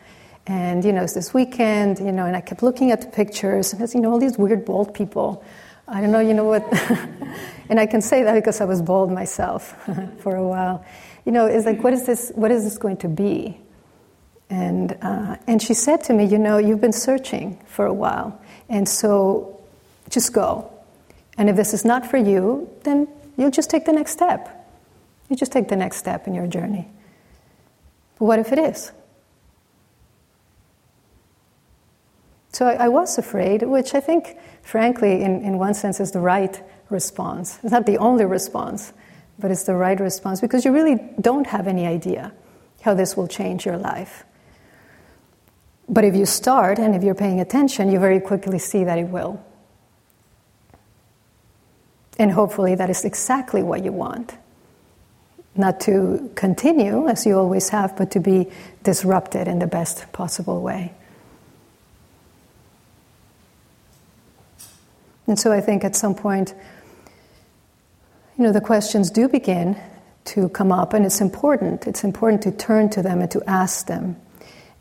And, 0.49 0.83
you 0.83 0.91
know, 0.91 1.03
it's 1.03 1.13
this 1.13 1.31
weekend, 1.31 1.99
you 1.99 2.11
know, 2.11 2.25
and 2.25 2.35
I 2.35 2.41
kept 2.41 2.63
looking 2.63 2.89
at 2.89 3.01
the 3.01 3.07
pictures, 3.07 3.71
and 3.71 3.79
it's, 3.83 3.93
you 3.93 4.01
know, 4.01 4.11
all 4.11 4.17
these 4.17 4.35
weird 4.35 4.65
bald 4.65 4.95
people. 4.95 5.43
I 5.87 6.01
don't 6.01 6.11
know, 6.11 6.21
you 6.21 6.33
know 6.33 6.45
what? 6.45 6.65
and 7.69 7.79
I 7.79 7.85
can 7.85 8.01
say 8.01 8.23
that 8.23 8.33
because 8.33 8.59
I 8.59 8.65
was 8.65 8.81
bald 8.81 9.11
myself 9.11 9.75
for 10.21 10.35
a 10.35 10.43
while. 10.43 10.83
You 11.23 11.33
know, 11.33 11.45
it's 11.45 11.67
like, 11.67 11.83
what 11.83 11.93
is 11.93 12.07
this, 12.07 12.31
what 12.33 12.49
is 12.49 12.63
this 12.63 12.79
going 12.79 12.97
to 12.97 13.07
be? 13.07 13.59
And, 14.49 14.97
uh, 15.03 15.37
and 15.45 15.61
she 15.61 15.75
said 15.75 16.03
to 16.05 16.13
me, 16.13 16.25
you 16.25 16.39
know, 16.39 16.57
you've 16.57 16.81
been 16.81 16.93
searching 16.93 17.61
for 17.67 17.85
a 17.85 17.93
while, 17.93 18.41
and 18.69 18.89
so 18.89 19.61
just 20.09 20.33
go. 20.33 20.73
And 21.37 21.47
if 21.47 21.57
this 21.57 21.75
is 21.75 21.85
not 21.85 22.07
for 22.07 22.17
you, 22.17 22.67
then 22.85 23.07
you'll 23.37 23.51
just 23.51 23.69
take 23.69 23.85
the 23.85 23.93
next 23.93 24.13
step. 24.13 24.49
You 25.29 25.35
just 25.35 25.51
take 25.51 25.67
the 25.67 25.75
next 25.75 25.97
step 25.97 26.25
in 26.25 26.33
your 26.33 26.47
journey. 26.47 26.87
But 28.17 28.25
what 28.25 28.39
if 28.39 28.51
it 28.51 28.57
is? 28.57 28.91
So 32.59 32.67
I, 32.67 32.73
I 32.73 32.87
was 32.89 33.17
afraid, 33.17 33.63
which 33.63 33.95
I 33.95 34.01
think, 34.01 34.37
frankly, 34.63 35.23
in, 35.23 35.45
in 35.45 35.57
one 35.57 35.73
sense, 35.73 36.01
is 36.01 36.11
the 36.11 36.19
right 36.19 36.61
response. 36.89 37.57
It's 37.63 37.71
not 37.71 37.85
the 37.85 37.97
only 37.99 38.25
response, 38.25 38.91
but 39.39 39.49
it's 39.49 39.63
the 39.63 39.75
right 39.75 39.97
response 39.97 40.41
because 40.41 40.65
you 40.65 40.73
really 40.73 40.99
don't 41.21 41.47
have 41.47 41.69
any 41.69 41.87
idea 41.87 42.33
how 42.81 42.95
this 42.95 43.15
will 43.15 43.29
change 43.29 43.65
your 43.65 43.77
life. 43.77 44.25
But 45.87 46.03
if 46.03 46.17
you 46.17 46.25
start 46.25 46.79
and 46.79 46.95
if 46.95 47.01
you're 47.01 47.15
paying 47.15 47.39
attention, 47.39 47.89
you 47.89 47.97
very 47.97 48.19
quickly 48.19 48.59
see 48.59 48.83
that 48.83 48.99
it 48.99 49.07
will. 49.07 49.41
And 52.17 52.29
hopefully, 52.29 52.75
that 52.75 52.89
is 52.89 53.05
exactly 53.05 53.63
what 53.63 53.85
you 53.85 53.93
want. 53.93 54.35
Not 55.55 55.79
to 55.81 56.29
continue 56.35 57.07
as 57.07 57.25
you 57.25 57.37
always 57.37 57.69
have, 57.69 57.95
but 57.95 58.11
to 58.11 58.19
be 58.19 58.49
disrupted 58.83 59.47
in 59.47 59.59
the 59.59 59.67
best 59.67 60.11
possible 60.11 60.61
way. 60.61 60.93
And 65.29 65.39
so 65.39 65.53
I 65.53 65.61
think 65.61 65.85
at 65.85 65.95
some 65.95 66.13
point, 66.13 66.53
you 68.37 68.43
know, 68.43 68.51
the 68.51 68.59
questions 68.59 69.09
do 69.09 69.29
begin 69.29 69.77
to 70.25 70.49
come 70.49 70.71
up, 70.71 70.93
and 70.93 71.05
it's 71.05 71.21
important. 71.21 71.87
It's 71.87 72.03
important 72.03 72.41
to 72.43 72.51
turn 72.51 72.89
to 72.89 73.01
them 73.01 73.21
and 73.21 73.31
to 73.31 73.41
ask 73.47 73.87
them. 73.87 74.17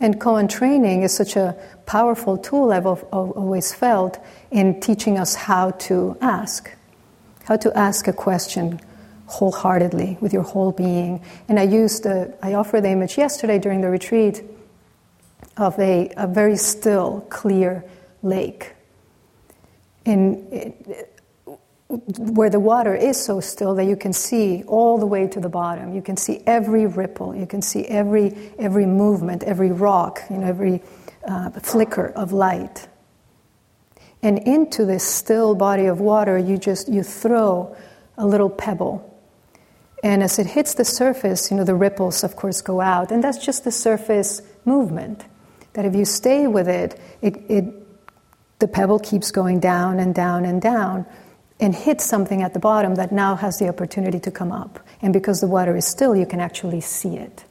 And 0.01 0.21
koan 0.21 0.49
training 0.49 1.03
is 1.03 1.15
such 1.15 1.37
a 1.37 1.57
powerful 1.87 2.37
tool 2.37 2.73
I've 2.73 2.87
always 2.87 3.73
felt 3.73 4.19
in 4.51 4.81
teaching 4.81 5.19
us 5.19 5.37
how 5.37 5.71
to 5.87 6.17
ask 6.21 6.73
how 7.49 7.57
to 7.57 7.75
ask 7.77 8.07
a 8.07 8.13
question 8.13 8.79
wholeheartedly 9.25 10.19
with 10.21 10.35
your 10.35 10.43
whole 10.43 10.71
being. 10.71 11.23
And 11.49 11.59
I 11.59 11.63
used 11.63 12.03
the, 12.03 12.37
I 12.43 12.53
offered 12.53 12.83
the 12.83 12.91
image 12.91 13.17
yesterday 13.17 13.59
during 13.59 13.81
the 13.81 13.89
retreat 13.89 14.43
of 15.57 15.79
a, 15.79 16.13
a 16.19 16.27
very 16.27 16.57
still, 16.57 17.23
clear 17.31 17.85
lake. 18.23 18.75
In, 20.09 21.07
where 21.89 22.51
the 22.51 22.61
water 22.61 22.95
is 22.95 23.23
so 23.23 23.41
still 23.41 23.75
that 23.75 23.85
you 23.85 23.97
can 23.97 24.13
see 24.13 24.63
all 24.67 24.99
the 24.99 25.07
way 25.07 25.27
to 25.27 25.41
the 25.41 25.49
bottom. 25.49 25.95
You 25.95 26.03
can 26.03 26.17
see 26.17 26.43
every 26.47 26.87
ripple. 26.87 27.35
You 27.35 27.47
can 27.47 27.63
see 27.63 27.87
every 27.87 28.53
every 28.59 28.87
movement, 28.87 29.43
every 29.43 29.71
rock, 29.71 30.23
you 30.31 30.39
know, 30.39 30.47
every 30.47 30.83
uh, 31.27 31.51
flicker 31.51 32.09
of 32.09 32.33
light. 32.33 32.89
And 34.23 34.39
into 34.39 34.85
this 34.85 35.05
still 35.05 35.55
body 35.55 35.87
of 35.87 36.01
water, 36.01 36.37
you 36.37 36.59
just 36.59 36.89
you 36.89 37.03
throw 37.03 37.75
a 38.17 38.27
little 38.27 38.51
pebble. 38.51 39.05
And 40.03 40.23
as 40.23 40.39
it 40.39 40.47
hits 40.47 40.75
the 40.75 40.85
surface, 40.85 41.51
you 41.51 41.57
know, 41.57 41.65
the 41.65 41.75
ripples, 41.75 42.23
of 42.23 42.37
course, 42.37 42.61
go 42.61 42.81
out. 42.81 43.11
And 43.11 43.25
that's 43.25 43.45
just 43.45 43.65
the 43.65 43.73
surface 43.73 44.43
movement. 44.65 45.25
That 45.73 45.85
if 45.85 45.95
you 45.95 46.05
stay 46.05 46.47
with 46.47 46.69
it, 46.69 47.01
it, 47.23 47.37
it 47.49 47.65
the 48.59 48.69
pebble 48.69 48.99
keeps 48.99 49.31
going 49.31 49.61
down 49.61 49.99
and 49.99 50.15
down 50.15 50.45
and 50.45 50.61
down 50.61 51.07
and 51.61 51.75
hits 51.75 52.05
something 52.05 52.43
at 52.43 52.55
the 52.55 52.59
bottom 52.59 52.95
that 52.97 53.13
now 53.13 53.35
has 53.35 53.59
the 53.59 53.69
opportunity 53.69 54.21
to 54.21 54.31
come 54.31 54.53
up. 54.53 54.81
And 55.03 55.13
because 55.13 55.41
the 55.41 55.47
water 55.49 55.77
is 55.77 55.85
still, 55.85 56.15
you 56.15 56.27
can 56.27 56.41
actually 56.41 56.81
see 56.81 57.17
it. 57.17 57.45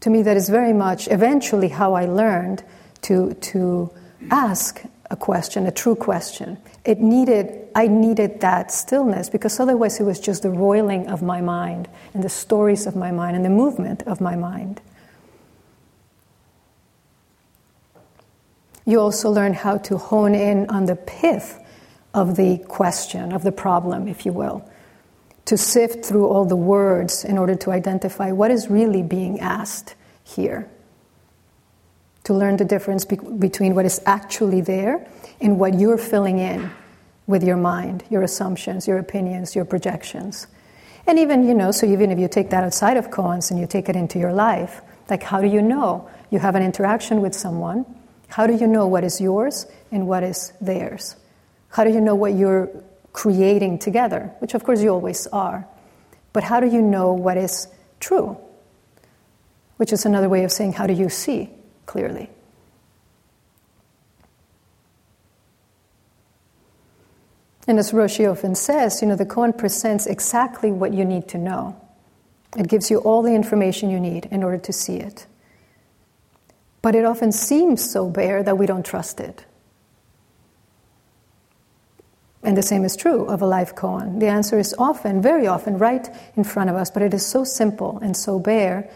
To 0.00 0.10
me, 0.10 0.22
that 0.22 0.36
is 0.36 0.48
very 0.48 0.72
much 0.72 1.08
eventually 1.08 1.68
how 1.68 1.94
I 1.94 2.06
learned 2.06 2.64
to, 3.02 3.34
to 3.34 3.90
ask 4.30 4.82
a 5.10 5.16
question, 5.16 5.66
a 5.66 5.70
true 5.70 5.94
question. 5.94 6.58
It 6.84 6.98
needed, 6.98 7.68
I 7.74 7.86
needed 7.86 8.40
that 8.40 8.72
stillness 8.72 9.28
because 9.28 9.60
otherwise 9.60 10.00
it 10.00 10.04
was 10.04 10.18
just 10.18 10.42
the 10.42 10.50
roiling 10.50 11.08
of 11.08 11.22
my 11.22 11.40
mind 11.40 11.88
and 12.14 12.24
the 12.24 12.28
stories 12.28 12.86
of 12.86 12.96
my 12.96 13.10
mind 13.10 13.36
and 13.36 13.44
the 13.44 13.50
movement 13.50 14.02
of 14.02 14.20
my 14.20 14.34
mind. 14.34 14.80
You 18.84 19.00
also 19.00 19.30
learn 19.30 19.54
how 19.54 19.78
to 19.78 19.98
hone 19.98 20.34
in 20.34 20.68
on 20.68 20.86
the 20.86 20.96
pith 20.96 21.60
of 22.14 22.36
the 22.36 22.58
question, 22.58 23.32
of 23.32 23.42
the 23.42 23.52
problem, 23.52 24.08
if 24.08 24.26
you 24.26 24.32
will, 24.32 24.68
to 25.44 25.56
sift 25.56 26.04
through 26.04 26.26
all 26.26 26.44
the 26.44 26.56
words 26.56 27.24
in 27.24 27.38
order 27.38 27.54
to 27.54 27.70
identify 27.70 28.32
what 28.32 28.50
is 28.50 28.68
really 28.68 29.02
being 29.02 29.40
asked 29.40 29.94
here. 30.22 30.68
To 32.24 32.34
learn 32.34 32.56
the 32.56 32.64
difference 32.64 33.04
be- 33.04 33.16
between 33.16 33.74
what 33.74 33.84
is 33.84 34.00
actually 34.06 34.60
there 34.60 35.06
and 35.40 35.58
what 35.58 35.78
you're 35.78 35.98
filling 35.98 36.38
in 36.38 36.70
with 37.26 37.42
your 37.42 37.56
mind, 37.56 38.04
your 38.10 38.22
assumptions, 38.22 38.86
your 38.86 38.98
opinions, 38.98 39.56
your 39.56 39.64
projections. 39.64 40.46
And 41.06 41.18
even, 41.18 41.46
you 41.46 41.54
know, 41.54 41.72
so 41.72 41.86
even 41.86 42.10
if 42.10 42.18
you 42.18 42.28
take 42.28 42.50
that 42.50 42.62
outside 42.62 42.96
of 42.96 43.10
koans 43.10 43.50
and 43.50 43.58
you 43.58 43.66
take 43.66 43.88
it 43.88 43.96
into 43.96 44.18
your 44.18 44.32
life, 44.32 44.80
like 45.10 45.22
how 45.22 45.40
do 45.40 45.48
you 45.48 45.60
know 45.60 46.08
you 46.30 46.38
have 46.38 46.54
an 46.54 46.62
interaction 46.62 47.20
with 47.20 47.34
someone? 47.34 47.84
How 48.32 48.46
do 48.46 48.54
you 48.54 48.66
know 48.66 48.86
what 48.86 49.04
is 49.04 49.20
yours 49.20 49.66
and 49.90 50.08
what 50.08 50.22
is 50.22 50.54
theirs? 50.58 51.16
How 51.68 51.84
do 51.84 51.90
you 51.90 52.00
know 52.00 52.14
what 52.14 52.32
you're 52.32 52.70
creating 53.12 53.78
together? 53.78 54.32
Which, 54.38 54.54
of 54.54 54.64
course, 54.64 54.80
you 54.80 54.88
always 54.88 55.26
are. 55.26 55.66
But 56.32 56.42
how 56.42 56.58
do 56.58 56.66
you 56.66 56.80
know 56.80 57.12
what 57.12 57.36
is 57.36 57.68
true? 58.00 58.38
Which 59.76 59.92
is 59.92 60.06
another 60.06 60.30
way 60.30 60.44
of 60.44 60.50
saying, 60.50 60.72
how 60.72 60.86
do 60.86 60.94
you 60.94 61.10
see 61.10 61.50
clearly? 61.84 62.30
And 67.68 67.78
as 67.78 67.92
Roshi 67.92 68.30
often 68.30 68.54
says, 68.54 69.02
you 69.02 69.08
know, 69.08 69.16
the 69.16 69.26
koan 69.26 69.56
presents 69.56 70.06
exactly 70.06 70.72
what 70.72 70.94
you 70.94 71.04
need 71.04 71.28
to 71.28 71.38
know. 71.38 71.78
It 72.56 72.66
gives 72.66 72.90
you 72.90 72.98
all 73.00 73.20
the 73.20 73.34
information 73.34 73.90
you 73.90 74.00
need 74.00 74.24
in 74.30 74.42
order 74.42 74.58
to 74.58 74.72
see 74.72 74.96
it. 74.96 75.26
But 76.82 76.94
it 76.96 77.04
often 77.04 77.32
seems 77.32 77.88
so 77.88 78.10
bare 78.10 78.42
that 78.42 78.58
we 78.58 78.66
don't 78.66 78.84
trust 78.84 79.20
it. 79.20 79.46
And 82.42 82.56
the 82.56 82.62
same 82.62 82.84
is 82.84 82.96
true 82.96 83.24
of 83.26 83.40
a 83.40 83.46
life 83.46 83.76
koan. 83.76 84.18
The 84.18 84.26
answer 84.26 84.58
is 84.58 84.74
often, 84.76 85.22
very 85.22 85.46
often, 85.46 85.78
right 85.78 86.08
in 86.36 86.42
front 86.42 86.70
of 86.70 86.76
us, 86.76 86.90
but 86.90 87.02
it 87.02 87.14
is 87.14 87.24
so 87.24 87.44
simple 87.44 88.00
and 88.02 88.16
so 88.16 88.40
bare 88.40 88.90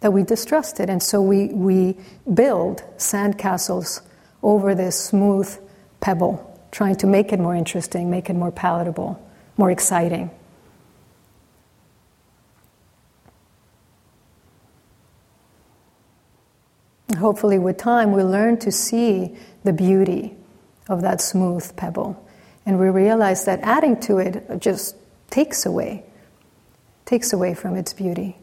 that 0.00 0.12
we 0.12 0.22
distrust 0.22 0.78
it. 0.78 0.88
And 0.88 1.02
so 1.02 1.20
we, 1.20 1.48
we 1.48 1.96
build 2.32 2.82
sandcastles 2.98 4.00
over 4.44 4.76
this 4.76 4.96
smooth 4.98 5.52
pebble, 6.00 6.38
trying 6.70 6.96
to 6.96 7.06
make 7.08 7.32
it 7.32 7.40
more 7.40 7.54
interesting, 7.54 8.10
make 8.10 8.30
it 8.30 8.34
more 8.34 8.52
palatable, 8.52 9.20
more 9.56 9.72
exciting. 9.72 10.30
Hopefully, 17.22 17.58
with 17.58 17.78
time, 17.78 18.12
we 18.12 18.22
learn 18.22 18.58
to 18.58 18.70
see 18.70 19.34
the 19.64 19.72
beauty 19.72 20.34
of 20.88 21.00
that 21.00 21.20
smooth 21.20 21.74
pebble 21.76 22.22
and 22.64 22.78
we 22.78 22.88
realize 22.88 23.44
that 23.44 23.60
adding 23.62 23.98
to 24.00 24.18
it 24.18 24.60
just 24.60 24.96
takes 25.30 25.66
away, 25.66 26.04
takes 27.04 27.32
away 27.32 27.54
from 27.54 27.76
its 27.76 27.92
beauty. 27.92 28.36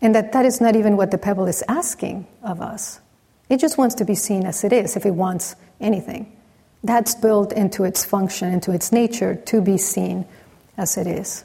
And 0.00 0.14
that 0.14 0.32
that 0.32 0.44
is 0.44 0.60
not 0.60 0.76
even 0.76 0.96
what 0.96 1.10
the 1.10 1.18
pebble 1.18 1.46
is 1.46 1.64
asking 1.68 2.26
of 2.42 2.60
us. 2.60 3.00
It 3.48 3.58
just 3.58 3.78
wants 3.78 3.94
to 3.96 4.04
be 4.04 4.14
seen 4.14 4.44
as 4.44 4.62
it 4.62 4.72
is, 4.72 4.96
if 4.96 5.06
it 5.06 5.12
wants 5.12 5.56
anything. 5.80 6.36
That's 6.84 7.14
built 7.14 7.52
into 7.52 7.84
its 7.84 8.04
function, 8.04 8.52
into 8.52 8.72
its 8.72 8.92
nature, 8.92 9.34
to 9.46 9.60
be 9.60 9.78
seen 9.78 10.26
as 10.76 10.96
it 10.96 11.06
is. 11.06 11.44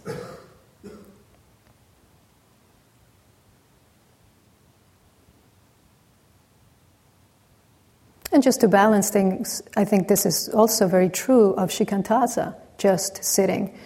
And 8.32 8.42
just 8.42 8.62
to 8.62 8.68
balance 8.68 9.10
things, 9.10 9.62
I 9.76 9.84
think 9.84 10.08
this 10.08 10.26
is 10.26 10.50
also 10.50 10.88
very 10.88 11.10
true 11.10 11.54
of 11.56 11.70
Shikantaza, 11.70 12.56
just 12.78 13.24
sitting. 13.24 13.78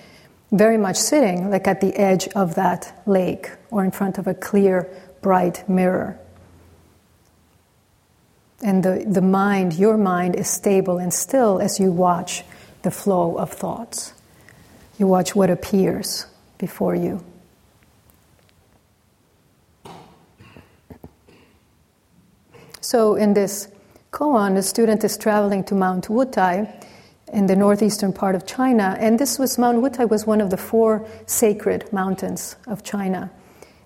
Very 0.51 0.77
much 0.77 0.97
sitting, 0.97 1.49
like 1.49 1.67
at 1.67 1.81
the 1.81 1.95
edge 1.95 2.27
of 2.29 2.55
that 2.55 3.01
lake 3.07 3.51
or 3.71 3.83
in 3.83 3.91
front 3.91 4.19
of 4.19 4.27
a 4.27 4.33
clear, 4.33 4.87
bright 5.21 5.67
mirror. 5.67 6.19
And 8.63 8.83
the, 8.83 9.03
the 9.07 9.21
mind, 9.21 9.73
your 9.73 9.97
mind, 9.97 10.35
is 10.35 10.47
stable 10.47 10.99
and 10.99 11.13
still 11.13 11.59
as 11.59 11.79
you 11.79 11.91
watch 11.91 12.43
the 12.83 12.91
flow 12.91 13.35
of 13.37 13.51
thoughts. 13.51 14.13
You 14.99 15.07
watch 15.07 15.35
what 15.35 15.49
appears 15.49 16.27
before 16.57 16.95
you. 16.95 17.23
So, 22.79 23.15
in 23.15 23.33
this 23.33 23.67
koan, 24.15 24.55
a 24.55 24.63
student 24.63 25.03
is 25.03 25.17
traveling 25.17 25.61
to 25.61 25.75
Mount 25.75 26.07
Wutai 26.07 26.71
in 27.33 27.47
the 27.47 27.55
northeastern 27.55 28.13
part 28.13 28.33
of 28.33 28.47
China, 28.47 28.95
and 28.97 29.19
this 29.19 29.37
was 29.37 29.57
Mount 29.57 29.79
Wutai 29.79 30.09
was 30.09 30.25
one 30.25 30.39
of 30.39 30.49
the 30.49 30.57
four 30.57 31.05
sacred 31.25 31.91
mountains 31.91 32.55
of 32.65 32.81
China. 32.81 33.29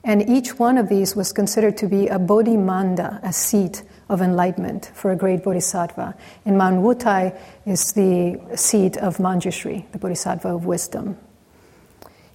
And 0.04 0.30
each 0.30 0.60
one 0.60 0.78
of 0.78 0.88
these 0.88 1.16
was 1.16 1.34
considered 1.34 1.78
to 1.78 1.88
be 1.88 2.08
a 2.08 2.20
bodhimanda, 2.20 3.20
a 3.24 3.34
seat 3.34 3.82
of 4.08 4.22
enlightenment 4.22 4.92
for 4.94 5.12
a 5.12 5.16
great 5.16 5.44
bodhisattva. 5.44 6.16
And 6.46 6.58
Mount 6.60 6.84
Wutai 6.84 7.36
is 7.66 7.94
the 7.94 8.40
seat 8.56 8.98
of 8.98 9.18
Manjushri, 9.18 9.92
the 9.92 9.98
bodhisattva 9.98 10.48
of 10.48 10.66
wisdom. 10.66 11.18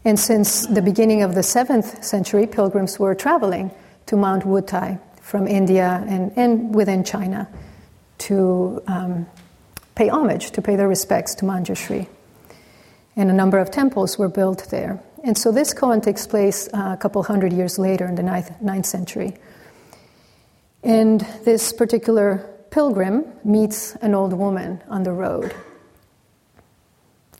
And 0.05 0.19
since 0.19 0.67
the 0.67 0.83
beginning 0.83 1.23
of 1.23 1.37
the 1.37 1.43
7th 1.43 2.03
century, 2.03 2.49
pilgrims 2.49 2.99
were 2.99 3.15
traveling 3.15 3.71
to 4.07 4.17
Mount 4.17 4.43
Wutai 4.43 4.99
from 5.21 5.47
India 5.47 6.05
and, 6.09 6.33
and 6.37 6.75
within 6.75 7.05
China 7.05 7.49
to 8.28 8.83
um, 8.87 9.26
pay 9.95 10.09
homage, 10.09 10.50
to 10.52 10.62
pay 10.62 10.76
their 10.76 10.88
respects 10.88 11.35
to 11.37 11.45
Manjushri. 11.45 12.09
And 13.16 13.31
a 13.31 13.35
number 13.35 13.59
of 13.59 13.71
temples 13.71 14.19
were 14.19 14.28
built 14.28 14.66
there. 14.71 15.00
And 15.23 15.38
so 15.38 15.52
this 15.52 15.73
koan 15.73 16.02
takes 16.02 16.26
place 16.26 16.69
uh, 16.73 16.90
a 16.93 16.97
couple 16.97 17.23
hundred 17.23 17.52
years 17.52 17.78
later 17.78 18.07
in 18.07 18.14
the 18.14 18.23
ninth, 18.23 18.50
ninth 18.61 18.87
century. 18.87 19.37
And 20.83 21.21
this 21.45 21.73
particular 21.73 22.50
pilgrim 22.71 23.25
meets 23.45 23.95
an 23.97 24.14
old 24.14 24.33
woman 24.33 24.83
on 24.88 25.02
the 25.02 25.12
road. 25.12 25.54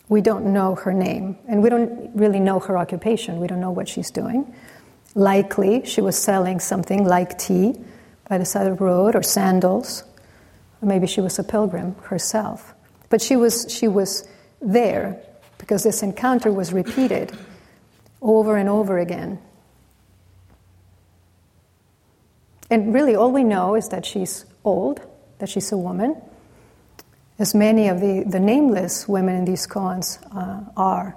We 0.09 0.21
don't 0.21 0.53
know 0.53 0.75
her 0.77 0.93
name, 0.93 1.39
and 1.49 1.63
we 1.63 1.71
don't 1.71 2.15
really 2.15 2.41
know 2.41 2.61
her 2.61 2.79
occupation. 2.79 3.41
We 3.41 3.47
don't 3.47 3.61
know 3.61 3.71
what 3.71 3.89
she's 3.89 4.11
doing. 4.11 4.55
Likely, 5.15 5.85
she 5.85 6.01
was 6.01 6.17
selling 6.17 6.61
something 6.61 7.05
like 7.05 7.39
tea 7.39 7.75
by 8.29 8.39
the 8.39 8.45
side 8.45 8.67
of 8.67 8.79
the 8.79 8.85
road 8.85 9.17
or 9.17 9.23
sandals. 9.23 10.05
Maybe 10.85 11.07
she 11.07 11.21
was 11.21 11.39
a 11.39 11.45
pilgrim 11.45 11.95
herself. 12.05 12.75
But 13.09 13.23
she 13.23 13.37
was, 13.37 13.67
she 13.69 13.89
was 13.89 14.27
there 14.61 15.21
because 15.59 15.83
this 15.83 16.03
encounter 16.03 16.53
was 16.53 16.73
repeated 16.73 17.33
over 18.21 18.57
and 18.57 18.69
over 18.69 18.99
again. 18.99 19.39
And 22.71 22.95
really, 22.95 23.15
all 23.15 23.31
we 23.31 23.45
know 23.45 23.75
is 23.75 23.89
that 23.91 24.07
she's 24.07 24.45
old, 24.65 25.01
that 25.39 25.49
she's 25.49 25.71
a 25.71 25.77
woman, 25.77 26.17
as 27.39 27.55
many 27.55 27.89
of 27.89 28.01
the, 28.01 28.25
the 28.27 28.41
nameless 28.41 29.07
women 29.09 29.37
in 29.37 29.45
these 29.45 29.67
koans 29.67 30.19
uh, 30.35 30.71
are. 30.77 31.17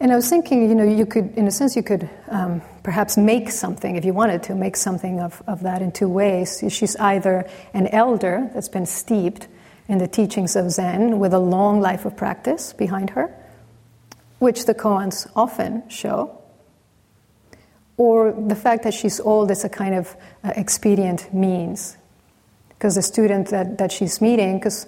And 0.00 0.10
I 0.10 0.16
was 0.16 0.30
thinking, 0.30 0.66
you 0.66 0.74
know, 0.74 0.84
you 0.84 1.04
could, 1.04 1.36
in 1.36 1.46
a 1.46 1.50
sense, 1.50 1.76
you 1.76 1.82
could 1.82 2.08
um, 2.28 2.62
perhaps 2.82 3.18
make 3.18 3.50
something, 3.50 3.96
if 3.96 4.04
you 4.06 4.14
wanted 4.14 4.42
to, 4.44 4.54
make 4.54 4.76
something 4.76 5.20
of, 5.20 5.42
of 5.46 5.60
that 5.60 5.82
in 5.82 5.92
two 5.92 6.08
ways. 6.08 6.64
She's 6.70 6.96
either 6.96 7.46
an 7.74 7.86
elder 7.88 8.50
that's 8.54 8.70
been 8.70 8.86
steeped 8.86 9.46
in 9.88 9.98
the 9.98 10.08
teachings 10.08 10.56
of 10.56 10.70
Zen 10.70 11.18
with 11.18 11.34
a 11.34 11.38
long 11.38 11.82
life 11.82 12.06
of 12.06 12.16
practice 12.16 12.72
behind 12.72 13.10
her, 13.10 13.30
which 14.38 14.64
the 14.64 14.74
koans 14.74 15.30
often 15.36 15.86
show, 15.90 16.38
or 17.98 18.32
the 18.32 18.56
fact 18.56 18.84
that 18.84 18.94
she's 18.94 19.20
old 19.20 19.50
is 19.50 19.64
a 19.64 19.68
kind 19.68 19.94
of 19.94 20.16
uh, 20.42 20.54
expedient 20.56 21.34
means. 21.34 21.98
Because 22.70 22.94
the 22.94 23.02
student 23.02 23.48
that, 23.48 23.76
that 23.76 23.92
she's 23.92 24.22
meeting, 24.22 24.58
because 24.58 24.86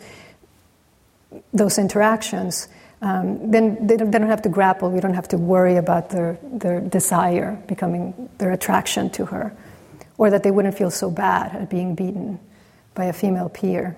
those 1.53 1.77
interactions, 1.77 2.69
um, 3.03 3.51
then 3.51 3.85
they 3.85 3.97
don't, 3.97 4.13
they 4.13 4.19
don't, 4.19 4.29
have 4.29 4.43
to 4.43 4.49
grapple, 4.49 4.89
we 4.89 5.01
don't 5.01 5.15
have 5.15 5.27
to 5.29 5.37
worry 5.37 5.77
about 5.77 6.11
their, 6.11 6.39
their 6.43 6.81
desire 6.81 7.61
becoming 7.67 8.31
their 8.39 8.53
attraction 8.53 9.11
to 9.11 9.27
her, 9.27 9.53
or 10.19 10.31
that 10.31 10.45
they 10.45 10.53
wouldn't 10.53 10.79
feel 10.79 10.91
so 10.91 11.11
bad 11.11 11.55
at 11.57 11.69
being 11.69 11.97
beaten 11.97 12.39
by 12.95 13.07
a 13.07 13.13
female 13.13 13.49
peer. 13.49 13.97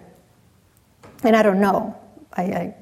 And 1.23 1.37
I 1.37 1.43
don't 1.43 1.61
know. 1.61 1.95
I, 2.33 2.43
I, 2.43 2.75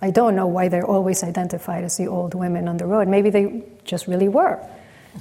I 0.00 0.10
don't 0.10 0.34
know 0.34 0.46
why 0.46 0.68
they're 0.68 0.86
always 0.86 1.22
identified 1.22 1.84
as 1.84 1.98
the 1.98 2.06
old 2.06 2.34
women 2.34 2.66
on 2.66 2.78
the 2.78 2.86
road. 2.86 3.06
Maybe 3.06 3.28
they 3.28 3.62
just 3.84 4.06
really 4.06 4.28
were. 4.28 4.58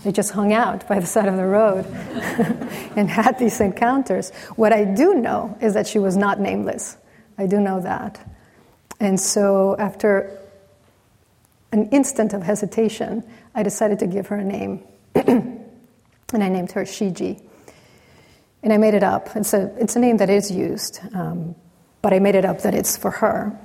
They 0.05 0.13
just 0.13 0.31
hung 0.31 0.53
out 0.53 0.87
by 0.87 0.99
the 0.99 1.05
side 1.05 1.27
of 1.27 1.35
the 1.35 1.45
road 1.45 1.85
and 2.95 3.09
had 3.09 3.37
these 3.39 3.59
encounters. 3.59 4.31
What 4.55 4.71
I 4.71 4.85
do 4.85 5.15
know 5.15 5.57
is 5.61 5.73
that 5.73 5.85
she 5.85 5.99
was 5.99 6.15
not 6.15 6.39
nameless. 6.39 6.95
I 7.37 7.45
do 7.45 7.59
know 7.59 7.81
that. 7.81 8.19
And 8.99 9.19
so, 9.19 9.75
after 9.77 10.39
an 11.71 11.89
instant 11.89 12.33
of 12.33 12.43
hesitation, 12.43 13.23
I 13.55 13.63
decided 13.63 13.99
to 13.99 14.07
give 14.07 14.27
her 14.27 14.37
a 14.37 14.43
name. 14.43 14.83
and 15.15 16.43
I 16.43 16.49
named 16.49 16.71
her 16.73 16.83
Shiji. 16.83 17.41
And 18.61 18.73
I 18.73 18.77
made 18.77 18.93
it 18.93 19.03
up. 19.03 19.29
It's 19.35 19.53
a, 19.53 19.73
it's 19.77 19.95
a 19.95 19.99
name 19.99 20.17
that 20.17 20.29
is 20.29 20.51
used, 20.51 20.99
um, 21.13 21.55
but 22.01 22.13
I 22.13 22.19
made 22.19 22.35
it 22.35 22.43
up 22.43 22.61
that 22.63 22.75
it's 22.75 22.97
for 22.97 23.11
her, 23.11 23.57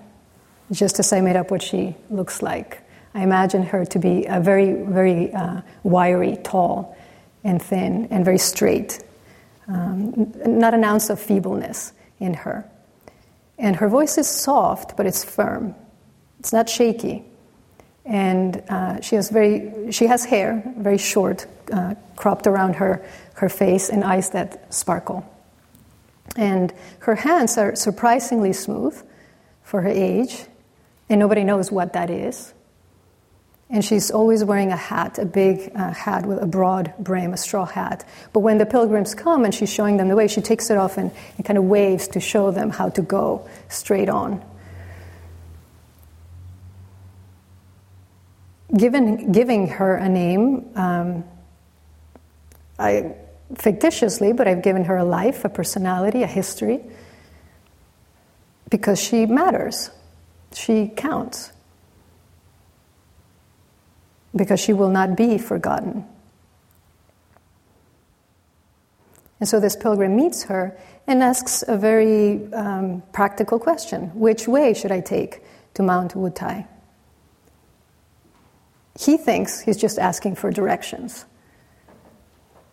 just 0.71 0.99
as 1.00 1.12
I 1.12 1.21
made 1.21 1.37
up 1.37 1.50
what 1.50 1.62
she 1.62 1.97
looks 2.11 2.43
like. 2.43 2.81
I 3.14 3.23
imagine 3.23 3.62
her 3.64 3.85
to 3.87 3.99
be 3.99 4.26
a 4.26 4.41
very, 4.41 4.73
very 4.73 5.33
uh, 5.33 5.62
wiry, 5.83 6.38
tall, 6.43 6.97
and 7.43 7.61
thin, 7.61 8.09
and 8.11 8.25
very 8.25 8.38
straight. 8.38 9.03
Um, 9.67 10.33
not 10.47 10.75
an 10.75 10.85
ounce 10.85 11.11
of 11.11 11.21
feebleness 11.21 11.93
in 12.21 12.35
her. 12.35 12.69
And 13.58 13.76
her 13.76 13.88
voice 13.88 14.18
is 14.18 14.28
soft, 14.28 14.96
but 14.96 15.06
it's 15.06 15.25
firm. 15.25 15.75
It's 16.40 16.52
not 16.52 16.68
shaky. 16.68 17.25
And 18.04 18.62
uh, 18.68 19.00
she 19.00 19.16
has 19.16 19.30
very, 19.30 19.90
she 19.92 20.06
has 20.06 20.25
hair, 20.25 20.62
very 20.76 20.99
short, 20.99 21.46
uh, 21.73 21.94
cropped 22.16 22.46
around 22.46 22.76
her, 22.76 23.04
her 23.34 23.49
face, 23.49 23.88
and 23.88 24.04
eyes 24.04 24.30
that 24.30 24.73
sparkle. 24.73 25.25
And 26.37 26.73
her 27.00 27.14
hands 27.14 27.58
are 27.58 27.75
surprisingly 27.76 28.52
smooth 28.52 29.00
for 29.62 29.82
her 29.82 29.88
age, 29.88 30.44
and 31.08 31.20
nobody 31.20 31.44
knows 31.44 31.70
what 31.70 31.92
that 31.92 32.11
is. 32.11 32.53
And 33.75 33.85
she's 33.85 34.12
always 34.12 34.45
wearing 34.45 34.71
a 34.71 34.76
hat, 34.76 35.19
a 35.19 35.25
big 35.25 35.73
uh, 35.75 35.90
hat 35.90 36.26
with 36.26 36.40
a 36.40 36.47
broad 36.47 36.95
brim, 36.97 37.33
a 37.33 37.37
straw 37.37 37.64
hat. 37.64 38.09
But 38.33 38.40
when 38.40 38.59
the 38.59 38.66
pilgrims 38.66 39.16
come 39.16 39.45
and 39.45 39.52
she's 39.52 39.69
showing 39.69 39.97
them 39.97 40.07
the 40.07 40.14
way, 40.14 40.28
she 40.28 40.40
takes 40.40 40.71
it 40.71 40.78
off 40.78 40.97
and, 40.97 41.11
and 41.37 41.45
kind 41.45 41.59
of 41.59 41.64
waves 41.64 42.07
to 42.09 42.21
show 42.21 42.52
them 42.52 42.71
how 42.71 42.90
to 42.90 43.02
go 43.02 43.49
straight 43.69 44.09
on. 44.09 44.45
Given, 48.76 49.33
giving 49.33 49.66
her 49.66 49.97
a 49.97 50.09
name, 50.09 50.71
um, 50.76 51.25
I, 52.78 53.16
fictitiously, 53.57 54.35
but 54.35 54.47
I've 54.47 54.62
given 54.62 54.85
her 54.85 54.99
a 54.99 55.04
life, 55.04 55.44
a 55.44 55.48
personality, 55.48 56.22
a 56.22 56.29
history, 56.29 56.79
because 58.70 59.03
she 59.03 59.27
matters. 59.27 59.90
She 60.53 60.87
counts 60.87 61.51
because 64.35 64.61
she 64.61 64.73
will 64.73 64.90
not 64.90 65.16
be 65.16 65.38
forgotten. 65.38 66.05
And 69.40 69.49
so 69.49 69.61
this 69.61 69.77
pilgrim 69.77 70.16
meets 70.16 70.44
her 70.44 70.79
and 71.07 71.23
asks 71.23 71.62
a 71.66 71.77
very 71.77 72.51
um, 72.53 73.03
practical 73.12 73.59
question 73.59 74.09
Which 74.18 74.49
way 74.49 74.75
should 74.75 74.92
I 74.92 75.01
take 75.01 75.42
to 75.75 75.83
Mount 75.83 76.14
Wutai? 76.14 76.66
He 78.99 79.16
thinks 79.16 79.61
he's 79.61 79.77
just 79.77 79.99
asking 79.99 80.37
for 80.37 80.51
directions. 80.51 81.25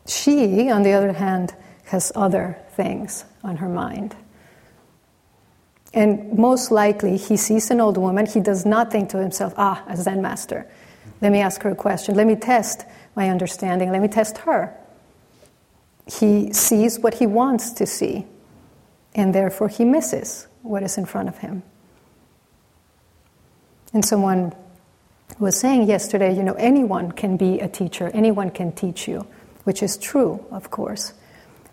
She, 0.08 0.70
on 0.70 0.84
the 0.84 0.94
other 0.94 1.14
hand, 1.14 1.56
has 1.86 2.12
other 2.16 2.58
things 2.76 3.26
on 3.44 3.58
her 3.58 3.70
mind. 3.70 4.16
And 5.94 6.38
most 6.38 6.72
likely, 6.72 7.18
he 7.18 7.36
sees 7.36 7.70
an 7.70 7.82
old 7.82 7.98
woman. 7.98 8.26
He 8.26 8.40
does 8.40 8.66
not 8.66 8.92
think 8.92 9.10
to 9.10 9.18
himself, 9.18 9.54
ah, 9.58 9.84
a 9.88 9.98
Zen 9.98 10.22
master. 10.22 10.68
Let 11.22 11.32
me 11.32 11.40
ask 11.40 11.62
her 11.62 11.70
a 11.70 11.76
question. 11.76 12.16
Let 12.16 12.28
me 12.28 12.36
test 12.36 12.86
my 13.16 13.30
understanding. 13.30 13.92
Let 13.92 14.02
me 14.02 14.08
test 14.08 14.40
her. 14.40 14.76
He 16.08 16.52
sees 16.52 17.00
what 17.00 17.16
he 17.16 17.28
wants 17.28 17.72
to 17.74 17.86
see, 17.86 18.26
and 19.14 19.34
therefore 19.34 19.68
he 19.68 19.86
misses 19.86 20.48
what 20.64 20.84
is 20.84 20.98
in 20.98 21.06
front 21.06 21.30
of 21.30 21.38
him. 21.38 21.64
And 23.94 24.04
someone 24.04 24.54
was 25.40 25.60
saying 25.60 25.84
yesterday, 25.84 26.36
you 26.36 26.44
know, 26.44 26.54
anyone 26.54 27.12
can 27.12 27.38
be 27.38 27.60
a 27.60 27.68
teacher, 27.68 28.10
anyone 28.14 28.50
can 28.50 28.72
teach 28.72 29.08
you, 29.08 29.28
which 29.64 29.84
is 29.84 29.98
true, 29.98 30.44
of 30.52 30.72
course. 30.72 31.14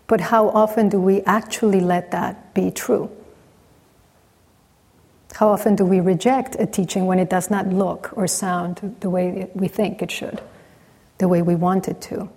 But 0.07 0.21
how 0.21 0.49
often 0.49 0.89
do 0.89 0.99
we 0.99 1.21
actually 1.21 1.79
let 1.79 2.11
that 2.11 2.53
be 2.53 2.71
true? 2.71 3.11
How 5.39 5.47
often 5.47 5.77
do 5.77 5.85
we 5.85 6.01
reject 6.01 6.57
a 6.59 6.65
teaching 6.65 7.05
when 7.05 7.17
it 7.17 7.29
does 7.29 7.49
not 7.49 7.65
look 7.65 8.11
or 8.17 8.27
sound 8.27 8.97
the 8.99 9.09
way 9.09 9.49
we 9.53 9.69
think 9.69 10.01
it 10.01 10.11
should, 10.11 10.41
the 11.17 11.29
way 11.29 11.41
we 11.41 11.55
want 11.55 11.87
it 11.87 12.01
to? 12.11 12.27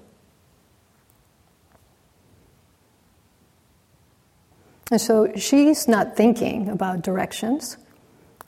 And 4.93 5.01
so 5.01 5.33
she's 5.35 5.89
not 5.89 6.17
thinking 6.17 6.69
about 6.69 7.03
directions. 7.03 7.77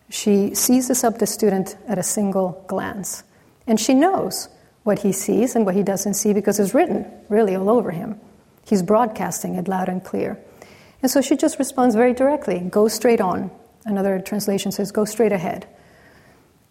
She 0.09 0.55
seizes 0.55 1.03
up 1.03 1.19
the 1.19 1.27
student 1.27 1.77
at 1.88 1.99
a 1.99 2.05
single 2.05 2.64
glance. 2.69 3.25
And 3.67 3.81
she 3.81 3.93
knows 3.93 4.49
what 4.85 5.01
he 5.01 5.11
sees 5.11 5.57
and 5.57 5.67
what 5.67 5.75
he 5.75 5.83
doesn't 5.83 6.14
see 6.14 6.33
because 6.33 6.61
it's 6.61 6.75
written 6.75 7.11
really 7.29 7.57
all 7.57 7.71
over 7.71 7.90
him. 7.90 8.21
He's 8.64 8.85
broadcasting 8.85 9.57
it 9.57 9.67
loud 9.67 9.88
and 9.88 10.05
clear. 10.05 10.38
And 11.03 11.11
so 11.11 11.21
she 11.21 11.37
just 11.37 11.59
responds 11.59 11.97
very 11.97 12.14
directly 12.14 12.61
go 12.61 12.87
straight 12.87 13.21
on. 13.21 13.51
Another 13.85 14.18
translation 14.18 14.73
says, 14.73 14.92
go 14.92 15.05
straight 15.05 15.33
ahead. 15.33 15.66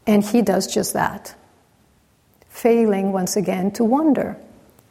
And 0.05 0.23
he 0.23 0.41
does 0.41 0.67
just 0.73 0.93
that, 0.93 1.35
failing 2.49 3.11
once 3.11 3.35
again 3.35 3.71
to 3.71 3.83
wonder, 3.83 4.37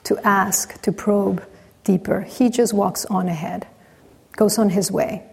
to 0.05 0.19
ask, 0.27 0.81
to 0.83 0.93
probe 0.93 1.45
deeper. 1.85 2.21
He 2.21 2.49
just 2.49 2.73
walks 2.73 3.05
on 3.07 3.29
ahead, 3.29 3.67
goes 4.37 4.59
on 4.59 4.71
his 4.71 4.91
way. 4.91 5.25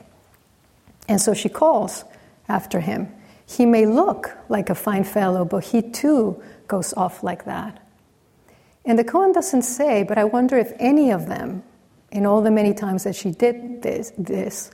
And 1.07 1.21
so 1.21 1.33
she 1.33 1.49
calls 1.49 2.03
after 2.47 2.79
him. 2.79 3.11
He 3.45 3.65
may 3.65 3.85
look 3.85 4.31
like 4.47 4.69
a 4.69 4.75
fine 4.75 5.03
fellow, 5.03 5.45
but 5.45 5.63
he 5.63 5.81
too 5.81 6.41
goes 6.67 6.93
off 6.93 7.23
like 7.23 7.45
that. 7.45 7.81
And 8.85 8.97
the 8.97 9.03
koan 9.03 9.33
doesn't 9.33 9.63
say, 9.63 10.03
but 10.03 10.17
I 10.17 10.23
wonder 10.23 10.57
if 10.57 10.73
any 10.79 11.11
of 11.11 11.27
them, 11.27 11.63
in 12.11 12.25
all 12.25 12.41
the 12.41 12.51
many 12.51 12.73
times 12.73 13.03
that 13.03 13.15
she 13.15 13.31
did 13.31 13.81
this, 13.81 14.11
this 14.17 14.71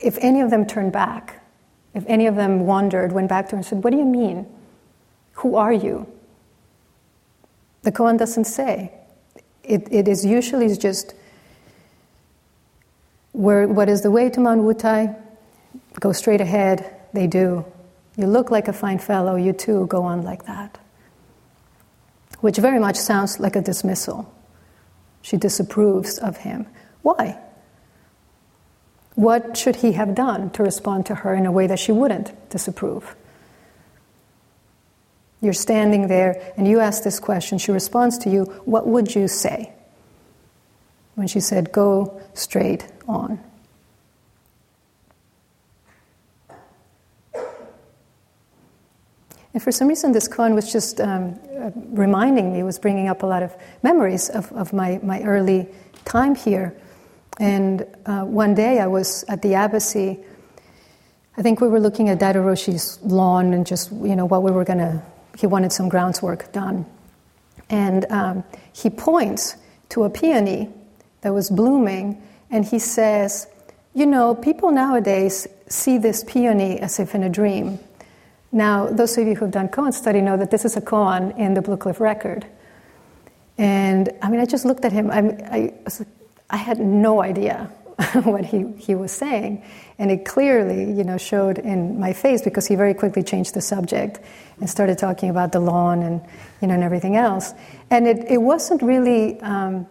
if 0.00 0.18
any 0.20 0.40
of 0.40 0.50
them 0.50 0.66
turned 0.66 0.92
back, 0.92 1.42
if 1.94 2.04
any 2.06 2.26
of 2.26 2.36
them 2.36 2.66
wandered, 2.66 3.12
went 3.12 3.28
back 3.28 3.46
to 3.46 3.52
her 3.52 3.56
and 3.56 3.66
said, 3.66 3.82
What 3.82 3.90
do 3.90 3.96
you 3.96 4.04
mean? 4.04 4.46
Who 5.32 5.56
are 5.56 5.72
you? 5.72 6.06
The 7.82 7.92
koan 7.92 8.18
doesn't 8.18 8.44
say. 8.44 8.92
It, 9.62 9.86
it 9.90 10.08
is 10.08 10.24
usually 10.24 10.74
just 10.76 11.14
where, 13.32 13.68
what 13.68 13.88
is 13.88 14.02
the 14.02 14.10
way 14.10 14.30
to 14.30 14.40
Mount 14.40 14.62
Wutai? 14.62 15.16
Go 16.00 16.12
straight 16.12 16.40
ahead. 16.40 16.94
They 17.12 17.26
do. 17.26 17.64
You 18.16 18.26
look 18.26 18.50
like 18.50 18.68
a 18.68 18.72
fine 18.72 18.98
fellow, 18.98 19.36
you 19.36 19.52
too 19.52 19.86
go 19.86 20.02
on 20.02 20.22
like 20.22 20.44
that. 20.46 20.78
Which 22.40 22.58
very 22.58 22.78
much 22.78 22.96
sounds 22.96 23.38
like 23.38 23.56
a 23.56 23.60
dismissal. 23.60 24.32
She 25.22 25.36
disapproves 25.36 26.18
of 26.18 26.38
him. 26.38 26.66
Why? 27.02 27.38
What 29.18 29.56
should 29.56 29.74
he 29.74 29.94
have 29.94 30.14
done 30.14 30.50
to 30.50 30.62
respond 30.62 31.06
to 31.06 31.16
her 31.16 31.34
in 31.34 31.44
a 31.44 31.50
way 31.50 31.66
that 31.66 31.80
she 31.80 31.90
wouldn't 31.90 32.30
disapprove? 32.50 33.16
You're 35.40 35.54
standing 35.54 36.06
there 36.06 36.52
and 36.56 36.68
you 36.68 36.78
ask 36.78 37.02
this 37.02 37.18
question. 37.18 37.58
She 37.58 37.72
responds 37.72 38.16
to 38.18 38.30
you, 38.30 38.44
What 38.64 38.86
would 38.86 39.16
you 39.16 39.26
say? 39.26 39.72
When 41.16 41.26
she 41.26 41.40
said, 41.40 41.72
Go 41.72 42.22
straight 42.34 42.86
on. 43.08 43.40
And 49.52 49.60
for 49.60 49.72
some 49.72 49.88
reason, 49.88 50.12
this 50.12 50.28
koan 50.28 50.54
was 50.54 50.70
just 50.70 51.00
um, 51.00 51.40
reminding 51.90 52.52
me, 52.52 52.62
was 52.62 52.78
bringing 52.78 53.08
up 53.08 53.24
a 53.24 53.26
lot 53.26 53.42
of 53.42 53.52
memories 53.82 54.30
of, 54.30 54.52
of 54.52 54.72
my, 54.72 55.00
my 55.02 55.22
early 55.22 55.66
time 56.04 56.36
here. 56.36 56.76
And 57.38 57.86
uh, 58.04 58.22
one 58.22 58.54
day 58.54 58.80
I 58.80 58.86
was 58.86 59.24
at 59.28 59.42
the 59.42 59.50
Abbacy. 59.50 60.24
I 61.36 61.42
think 61.42 61.60
we 61.60 61.68
were 61.68 61.80
looking 61.80 62.08
at 62.08 62.18
Daido 62.18 62.44
Roshi's 62.44 62.98
lawn 63.02 63.52
and 63.52 63.66
just, 63.66 63.92
you 63.92 64.16
know, 64.16 64.26
what 64.26 64.42
we 64.42 64.50
were 64.50 64.64
going 64.64 64.78
to, 64.80 65.02
he 65.38 65.46
wanted 65.46 65.72
some 65.72 65.88
groundswork 65.88 66.52
done. 66.52 66.84
And 67.70 68.06
um, 68.10 68.44
he 68.72 68.90
points 68.90 69.56
to 69.90 70.04
a 70.04 70.10
peony 70.10 70.68
that 71.20 71.32
was 71.32 71.50
blooming 71.50 72.22
and 72.50 72.64
he 72.64 72.78
says, 72.78 73.46
You 73.94 74.06
know, 74.06 74.34
people 74.34 74.72
nowadays 74.72 75.46
see 75.68 75.98
this 75.98 76.24
peony 76.24 76.80
as 76.80 76.98
if 76.98 77.14
in 77.14 77.22
a 77.22 77.28
dream. 77.28 77.78
Now, 78.50 78.86
those 78.86 79.16
of 79.18 79.26
you 79.26 79.34
who've 79.34 79.50
done 79.50 79.68
koan 79.68 79.92
study 79.92 80.22
know 80.22 80.36
that 80.38 80.50
this 80.50 80.64
is 80.64 80.76
a 80.76 80.80
koan 80.80 81.36
in 81.38 81.54
the 81.54 81.62
Blue 81.62 81.76
Cliff 81.76 82.00
record. 82.00 82.46
And 83.58 84.10
I 84.22 84.30
mean, 84.30 84.40
I 84.40 84.46
just 84.46 84.64
looked 84.64 84.84
at 84.84 84.92
him. 84.92 85.10
I, 85.10 85.18
I, 85.50 85.74
I 86.50 86.56
had 86.56 86.78
no 86.78 87.22
idea 87.22 87.70
what 88.22 88.44
he, 88.44 88.66
he 88.78 88.94
was 88.94 89.12
saying. 89.12 89.62
And 89.98 90.10
it 90.10 90.24
clearly, 90.24 90.84
you 90.92 91.04
know, 91.04 91.18
showed 91.18 91.58
in 91.58 91.98
my 91.98 92.12
face 92.12 92.42
because 92.42 92.66
he 92.66 92.76
very 92.76 92.94
quickly 92.94 93.22
changed 93.22 93.54
the 93.54 93.60
subject 93.60 94.20
and 94.60 94.70
started 94.70 94.98
talking 94.98 95.30
about 95.30 95.52
the 95.52 95.60
lawn 95.60 96.02
and, 96.02 96.20
you 96.60 96.68
know, 96.68 96.74
and 96.74 96.84
everything 96.84 97.16
else. 97.16 97.52
And 97.90 98.06
it, 98.06 98.30
it 98.30 98.38
wasn't 98.38 98.82
really, 98.82 99.40
um, 99.40 99.86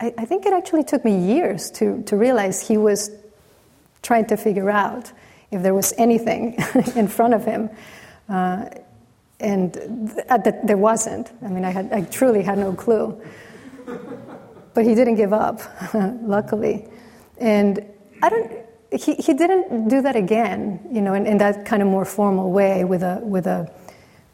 I, 0.00 0.14
I 0.18 0.24
think 0.24 0.46
it 0.46 0.52
actually 0.52 0.84
took 0.84 1.04
me 1.04 1.34
years 1.34 1.70
to, 1.72 2.02
to 2.04 2.16
realize 2.16 2.66
he 2.66 2.76
was 2.76 3.10
trying 4.02 4.26
to 4.26 4.36
figure 4.36 4.70
out 4.70 5.10
if 5.50 5.62
there 5.62 5.74
was 5.74 5.92
anything 5.98 6.56
in 6.96 7.08
front 7.08 7.34
of 7.34 7.44
him. 7.44 7.70
Uh, 8.28 8.66
and 9.40 9.74
th- 9.74 10.26
uh, 10.30 10.38
that 10.38 10.66
there 10.66 10.76
wasn't. 10.76 11.30
I 11.42 11.48
mean, 11.48 11.64
I, 11.64 11.70
had, 11.70 11.92
I 11.92 12.02
truly 12.02 12.42
had 12.42 12.58
no 12.58 12.72
clue. 12.72 13.20
But 14.74 14.84
he 14.84 14.94
didn't 14.94 15.16
give 15.16 15.32
up, 15.32 15.60
luckily. 15.94 16.88
And 17.38 17.84
I 18.22 18.28
don't, 18.28 18.52
he, 18.90 19.14
he 19.14 19.34
didn't 19.34 19.88
do 19.88 20.02
that 20.02 20.16
again, 20.16 20.80
you 20.90 21.00
know, 21.00 21.14
in, 21.14 21.26
in 21.26 21.38
that 21.38 21.66
kind 21.66 21.82
of 21.82 21.88
more 21.88 22.04
formal 22.04 22.52
way 22.52 22.84
with 22.84 23.02
a, 23.02 23.20
with 23.22 23.46
a, 23.46 23.70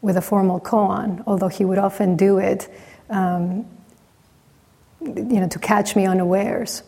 with 0.01 0.17
a 0.17 0.21
formal 0.21 0.59
koan, 0.59 1.23
although 1.27 1.47
he 1.47 1.65
would 1.65 1.77
often 1.77 2.15
do 2.15 2.37
it, 2.37 2.69
um, 3.09 3.65
you 5.01 5.39
know, 5.39 5.47
to 5.47 5.59
catch 5.59 5.95
me 5.95 6.05
unawares. 6.05 6.83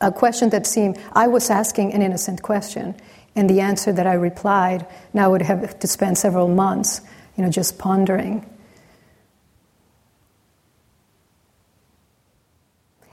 A 0.00 0.10
question 0.10 0.50
that 0.50 0.66
seemed, 0.66 0.98
I 1.12 1.26
was 1.26 1.50
asking 1.50 1.92
an 1.92 2.00
innocent 2.02 2.42
question, 2.42 2.94
and 3.36 3.48
the 3.48 3.60
answer 3.60 3.92
that 3.92 4.06
I 4.06 4.14
replied 4.14 4.86
now 5.12 5.30
would 5.30 5.42
have 5.42 5.78
to 5.78 5.86
spend 5.86 6.16
several 6.16 6.48
months, 6.48 7.00
you 7.36 7.44
know, 7.44 7.50
just 7.50 7.78
pondering. 7.78 8.48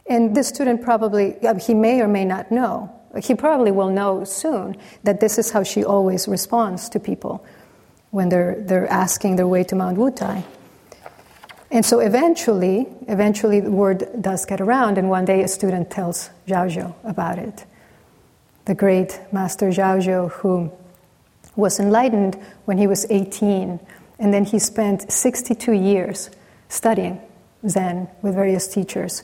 And 0.09 0.35
this 0.35 0.47
student 0.47 0.81
probably, 0.81 1.35
he 1.59 1.73
may 1.73 2.01
or 2.01 2.07
may 2.07 2.25
not 2.25 2.51
know, 2.51 2.91
he 3.21 3.35
probably 3.35 3.71
will 3.71 3.89
know 3.89 4.23
soon 4.23 4.77
that 5.03 5.19
this 5.19 5.37
is 5.37 5.51
how 5.51 5.63
she 5.63 5.83
always 5.83 6.27
responds 6.27 6.89
to 6.89 6.99
people 6.99 7.45
when 8.11 8.29
they're, 8.29 8.55
they're 8.59 8.87
asking 8.87 9.35
their 9.35 9.47
way 9.47 9.63
to 9.65 9.75
Mount 9.75 9.97
Wutai. 9.97 10.43
And 11.69 11.85
so 11.85 11.99
eventually, 11.99 12.87
eventually 13.07 13.59
the 13.59 13.71
word 13.71 14.07
does 14.21 14.45
get 14.45 14.61
around, 14.61 14.97
and 14.97 15.09
one 15.09 15.25
day 15.25 15.43
a 15.43 15.47
student 15.47 15.91
tells 15.91 16.29
Zhao 16.47 16.93
about 17.03 17.37
it 17.39 17.65
the 18.67 18.75
great 18.75 19.19
Master 19.31 19.69
Zhao 19.69 20.29
who 20.29 20.69
was 21.55 21.79
enlightened 21.79 22.35
when 22.65 22.77
he 22.77 22.85
was 22.85 23.05
18, 23.09 23.79
and 24.19 24.33
then 24.33 24.43
he 24.43 24.59
spent 24.59 25.11
62 25.11 25.71
years 25.71 26.29
studying 26.67 27.19
Zen 27.67 28.09
with 28.21 28.35
various 28.35 28.67
teachers. 28.67 29.23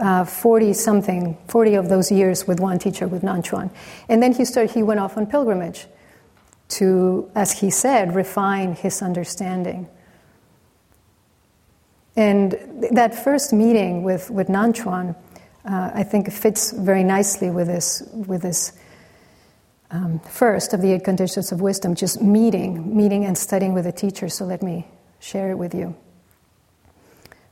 40 0.00 0.70
uh, 0.70 0.72
something, 0.72 1.36
40 1.48 1.74
of 1.74 1.88
those 1.88 2.10
years 2.10 2.46
with 2.46 2.58
one 2.58 2.78
teacher, 2.78 3.06
with 3.06 3.22
Nanchuan. 3.22 3.70
And 4.08 4.22
then 4.22 4.32
he 4.32 4.44
started, 4.44 4.72
he 4.72 4.82
went 4.82 5.00
off 5.00 5.16
on 5.16 5.26
pilgrimage 5.26 5.86
to, 6.70 7.30
as 7.34 7.60
he 7.60 7.70
said, 7.70 8.14
refine 8.14 8.74
his 8.74 9.02
understanding. 9.02 9.88
And 12.16 12.52
that 12.92 13.14
first 13.14 13.52
meeting 13.52 14.02
with, 14.02 14.30
with 14.30 14.48
Nanchuan, 14.48 15.14
uh, 15.64 15.90
I 15.94 16.02
think 16.02 16.30
fits 16.32 16.72
very 16.72 17.04
nicely 17.04 17.50
with 17.50 17.66
this, 17.66 18.02
with 18.12 18.42
this 18.42 18.72
um, 19.90 20.20
first 20.20 20.72
of 20.72 20.80
the 20.80 20.92
eight 20.92 21.04
conditions 21.04 21.52
of 21.52 21.60
wisdom, 21.60 21.94
just 21.94 22.22
meeting, 22.22 22.96
meeting 22.96 23.24
and 23.24 23.36
studying 23.36 23.74
with 23.74 23.86
a 23.86 23.92
teacher. 23.92 24.28
So 24.28 24.44
let 24.44 24.62
me 24.62 24.86
share 25.18 25.50
it 25.50 25.56
with 25.56 25.74
you. 25.74 25.94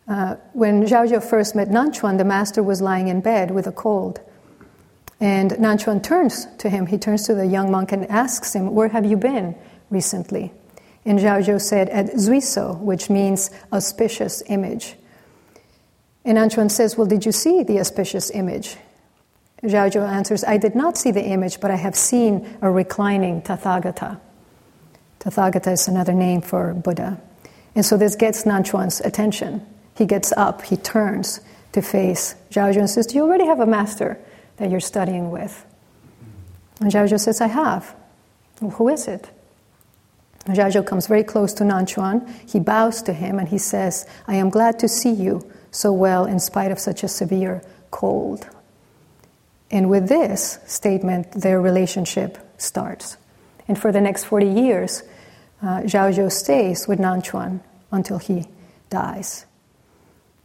Uh, 0.09 0.37
when 0.55 0.85
Zhao 0.85 1.23
first 1.23 1.55
met 1.55 1.69
Nanchuan, 1.69 2.17
the 2.17 2.25
master 2.25 2.63
was 2.63 2.81
lying 2.81 3.09
in 3.09 3.21
bed 3.21 3.51
with 3.51 3.67
a 3.67 3.73
cold. 3.73 4.21
And 5.21 5.51
Nanchuan 5.53 6.03
turns 6.03 6.47
to 6.59 6.71
him, 6.71 6.87
he 6.87 6.97
turns 6.97 7.27
to 7.27 7.35
the 7.35 7.47
young 7.47 7.71
monk 7.71 7.93
and 7.93 8.07
asks 8.07 8.55
him, 8.55 8.75
Where 8.75 8.89
have 8.89 9.05
you 9.05 9.17
been 9.17 9.55
recently? 9.91 10.53
And 11.05 11.19
Zhao 11.19 11.61
said, 11.61 11.91
At 11.91 12.07
Zuiso, 12.15 12.79
which 12.79 13.11
means 13.11 13.51
auspicious 13.73 14.43
image. 14.47 14.95
And 16.25 16.39
Nanchuan 16.39 16.71
says, 16.71 16.97
Well, 16.97 17.07
did 17.07 17.27
you 17.27 17.33
see 17.33 17.63
the 17.63 17.79
auspicious 17.79 18.31
image? 18.31 18.77
Zhao 19.63 20.09
answers, 20.09 20.45
I 20.45 20.57
did 20.57 20.75
not 20.75 20.97
see 20.97 21.11
the 21.11 21.25
image, 21.25 21.61
but 21.61 21.71
I 21.71 21.77
have 21.77 21.97
seen 21.97 22.57
a 22.63 22.71
reclining 22.71 23.43
Tathagata. 23.43 24.21
Tathagata 25.21 25.73
is 25.73 25.89
another 25.89 26.13
name 26.15 26.41
for 26.41 26.73
Buddha. 26.75 27.21
And 27.75 27.85
so 27.85 27.97
this 27.97 28.15
gets 28.15 28.45
Nanchuan's 28.45 29.01
attention. 29.01 29.67
He 29.99 30.07
gets 30.07 30.31
up, 30.31 30.63
he 30.63 30.77
turns 30.77 31.41
to 31.73 31.83
face 31.83 32.37
Zhao 32.53 32.77
and 32.77 32.89
says, 32.89 33.09
Do 33.09 33.17
you 33.17 33.23
already 33.23 33.47
have 33.47 33.59
a 33.59 33.67
master 33.67 34.17
that 34.59 34.71
you're 34.71 34.79
studying 34.79 35.33
with? 35.33 35.67
And 36.81 36.93
Zhao 36.93 37.19
says, 37.19 37.41
I 37.41 37.49
have. 37.49 37.97
Well, 38.61 38.71
who 38.71 38.89
is 38.89 39.09
it? 39.09 39.29
Zhao 40.47 40.87
comes 40.87 41.09
very 41.09 41.25
close 41.25 41.53
to 41.55 41.65
Nanchuan. 41.65 42.33
He 42.49 42.61
bows 42.61 43.03
to 43.03 43.13
him 43.13 43.41
and 43.41 43.49
he 43.49 43.59
says, 43.59 44.07
I 44.29 44.37
am 44.37 44.51
glad 44.51 44.79
to 44.79 44.89
see 44.89 45.11
you 45.11 45.45
so 45.73 45.93
well 45.93 46.27
in 46.27 46.39
spite 46.39 46.71
of 46.71 46.79
such 46.79 47.03
a 47.03 47.09
severe 47.09 47.61
cold. 47.91 48.47
And 49.69 49.91
with 49.91 50.09
this 50.09 50.61
statement, 50.65 51.33
their 51.33 51.61
relationship 51.61 52.39
starts. 52.57 53.17
And 53.67 53.77
for 53.77 53.91
the 53.91 54.01
next 54.01 54.27
40 54.27 54.47
years, 54.47 55.03
uh, 55.61 55.81
Zhao 55.81 56.15
Zhou 56.15 56.31
stays 56.31 56.87
with 56.87 57.01
Nanchuan 57.01 57.61
until 57.91 58.19
he 58.19 58.47
dies. 58.91 59.45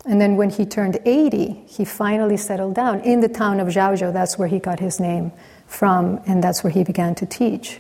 And 0.06 0.20
then 0.20 0.36
when 0.36 0.50
he 0.50 0.66
turned 0.66 1.00
80, 1.06 1.64
he 1.68 1.86
finally 1.86 2.36
settled 2.36 2.76
down 2.76 3.00
in 3.02 3.22
the 3.22 3.30
town 3.30 3.60
of 3.60 3.70
Zhaozhou. 3.70 4.12
That's 4.12 4.38
where 4.38 4.50
he 4.50 4.60
got 4.60 4.80
his 4.80 5.00
name 5.00 5.32
from, 5.66 6.22
and 6.26 6.44
that's 6.44 6.64
where 6.64 6.72
he 6.72 6.84
began 6.84 7.16
to 7.16 7.26
teach. 7.26 7.80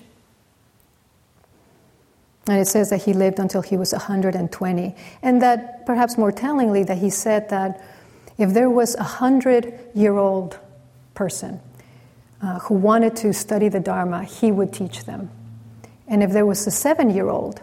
And 2.47 2.59
it 2.59 2.67
says 2.67 2.89
that 2.89 3.03
he 3.03 3.13
lived 3.13 3.39
until 3.39 3.61
he 3.61 3.77
was 3.77 3.91
120. 3.91 4.95
And 5.21 5.41
that, 5.41 5.85
perhaps 5.85 6.17
more 6.17 6.31
tellingly, 6.31 6.83
that 6.83 6.97
he 6.97 7.09
said 7.09 7.49
that 7.49 7.81
if 8.37 8.53
there 8.53 8.69
was 8.69 8.95
a 8.95 9.03
hundred 9.03 9.79
year 9.93 10.17
old 10.17 10.59
person 11.13 11.59
uh, 12.41 12.59
who 12.59 12.73
wanted 12.75 13.15
to 13.17 13.33
study 13.33 13.69
the 13.69 13.79
Dharma, 13.79 14.23
he 14.23 14.51
would 14.51 14.73
teach 14.73 15.05
them. 15.05 15.29
And 16.07 16.21
if 16.21 16.31
there 16.31 16.45
was 16.45 16.65
a 16.67 16.71
seven 16.71 17.09
year 17.09 17.29
old 17.29 17.61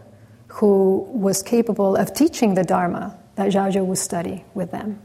who 0.49 1.07
was 1.11 1.42
capable 1.42 1.96
of 1.96 2.14
teaching 2.14 2.55
the 2.55 2.64
Dharma, 2.64 3.18
that 3.37 3.53
Zhao 3.53 3.87
will 3.87 3.97
study 3.97 4.45
with 4.55 4.71
them. 4.71 5.01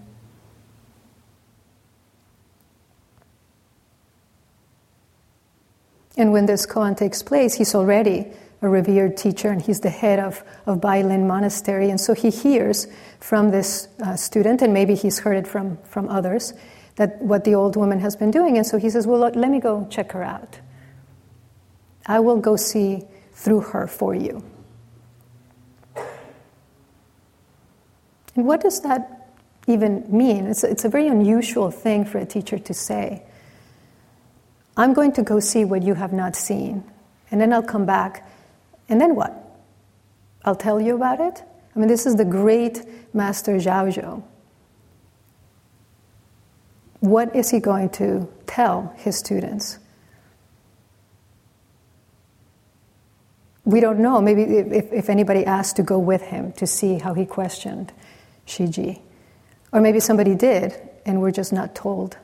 And 6.18 6.32
when 6.32 6.46
this 6.46 6.66
koan 6.66 6.96
takes 6.96 7.22
place, 7.22 7.56
he's 7.56 7.76
already 7.76 8.32
a 8.62 8.70
revered 8.70 9.18
teacher 9.18 9.50
and 9.50 9.62
he's 9.62 9.82
the 9.82 9.90
head 9.90 10.20
of, 10.20 10.44
of 10.66 10.80
Bailin 10.80 11.28
Monastery. 11.28 11.90
And 11.90 12.00
so 12.00 12.14
he 12.14 12.30
hears 12.30 12.88
from 13.20 13.52
this 13.52 13.88
uh, 14.04 14.16
student, 14.16 14.62
and 14.62 14.74
maybe 14.74 14.96
he's 14.96 15.20
heard 15.20 15.38
it 15.38 15.48
from, 15.48 15.78
from 15.84 16.08
others, 16.08 16.54
that 16.96 17.22
what 17.22 17.44
the 17.44 17.54
old 17.56 17.76
woman 17.76 18.00
has 18.00 18.16
been 18.16 18.32
doing. 18.32 18.58
And 18.58 18.66
so 18.66 18.78
he 18.78 18.90
says, 18.90 19.06
Well, 19.06 19.20
let 19.20 19.50
me 19.50 19.60
go 19.60 19.88
check 19.90 20.14
her 20.14 20.24
out. 20.24 20.60
I 22.06 22.20
will 22.20 22.38
go 22.38 22.56
see 22.56 23.04
through 23.34 23.62
her 23.62 23.88
for 23.88 24.16
you. 24.16 24.44
And 28.36 28.46
what 28.46 28.62
does 28.62 28.82
that 28.82 29.32
even 29.68 30.06
mean? 30.10 30.48
It's 30.48 30.64
it's 30.64 30.86
a 30.86 30.90
very 30.90 31.08
unusual 31.08 31.72
thing 31.72 32.06
for 32.06 32.18
a 32.18 32.26
teacher 32.26 32.60
to 32.60 32.74
say. 32.74 33.24
I'm 34.78 34.94
going 34.94 35.14
to 35.14 35.24
go 35.24 35.40
see 35.40 35.64
what 35.64 35.84
you 35.84 35.94
have 35.94 36.12
not 36.12 36.36
seen, 36.36 36.84
and 37.32 37.40
then 37.40 37.54
I'll 37.54 37.64
come 37.64 37.86
back, 37.86 38.30
and 38.90 39.00
then 39.00 39.16
what? 39.16 39.34
I'll 40.44 40.56
tell 40.56 40.82
you 40.82 40.96
about 40.96 41.22
it? 41.22 41.42
I 41.76 41.80
mean, 41.80 41.88
this 41.88 42.06
is 42.06 42.16
the 42.16 42.26
great 42.26 42.82
Master 43.14 43.56
Zhao 43.56 44.24
what 47.00 47.36
is 47.36 47.52
he 47.52 47.60
going 47.60 47.90
to 47.90 48.28
tell 48.48 48.94
his 48.98 49.16
students? 49.18 49.78
we 53.66 53.80
don't 53.80 54.00
know. 54.00 54.22
Maybe 54.22 54.44
if, 54.44 54.94
if 54.94 55.10
anybody 55.10 55.44
asked 55.44 55.76
to 55.78 55.84
go 55.84 55.98
with 56.00 56.22
him 56.22 56.54
to 56.54 56.68
see 56.68 57.00
how 57.00 57.14
he 57.14 57.26
questioned 57.26 57.92
Shiji. 58.48 59.02
Or 59.72 59.82
maybe 59.82 60.00
somebody 60.00 60.36
did, 60.36 60.74
and 61.06 61.22
we're 61.22 61.32
just 61.32 61.52
not 61.52 61.76
told 61.76 62.18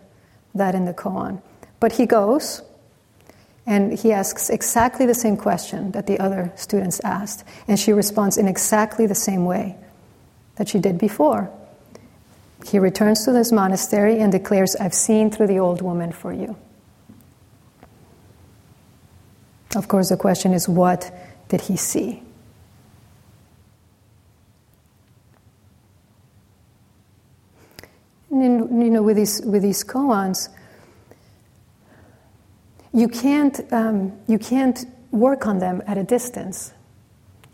that 0.55 0.75
in 0.75 0.85
the 0.85 0.93
koan. 0.93 1.41
But 1.79 1.93
he 1.93 2.05
goes, 2.05 2.61
and 3.65 3.97
he 3.97 4.11
asks 4.11 4.49
exactly 4.49 5.05
the 5.05 5.13
same 5.13 5.37
question 5.37 5.91
that 5.91 6.07
the 6.07 6.19
other 6.19 6.51
students 6.55 6.99
asked, 7.03 7.43
and 7.67 7.79
she 7.79 7.93
responds 7.93 8.37
in 8.37 8.47
exactly 8.47 9.05
the 9.05 9.15
same 9.15 9.45
way 9.45 9.75
that 10.55 10.69
she 10.69 10.79
did 10.79 10.97
before. 10.97 11.51
He 12.65 12.79
returns 12.79 13.25
to 13.25 13.31
this 13.31 13.51
monastery 13.51 14.19
and 14.19 14.31
declares, 14.31 14.75
I've 14.75 14.93
seen 14.93 15.31
through 15.31 15.47
the 15.47 15.59
old 15.59 15.81
woman 15.81 16.11
for 16.11 16.31
you. 16.31 16.55
Of 19.75 19.87
course, 19.87 20.09
the 20.09 20.17
question 20.17 20.53
is, 20.53 20.67
what 20.67 21.11
did 21.47 21.61
he 21.61 21.77
see? 21.77 22.21
And 27.83 27.89
in, 27.89 28.20
you 28.31 28.89
know, 28.89 29.03
with 29.03 29.17
these, 29.17 29.41
with 29.41 29.61
these 29.61 29.83
koans, 29.83 30.49
you 32.93 33.07
can't, 33.07 33.61
um, 33.71 34.13
you 34.27 34.39
can't 34.39 34.85
work 35.11 35.45
on 35.45 35.59
them 35.59 35.81
at 35.87 35.97
a 35.97 36.03
distance. 36.03 36.73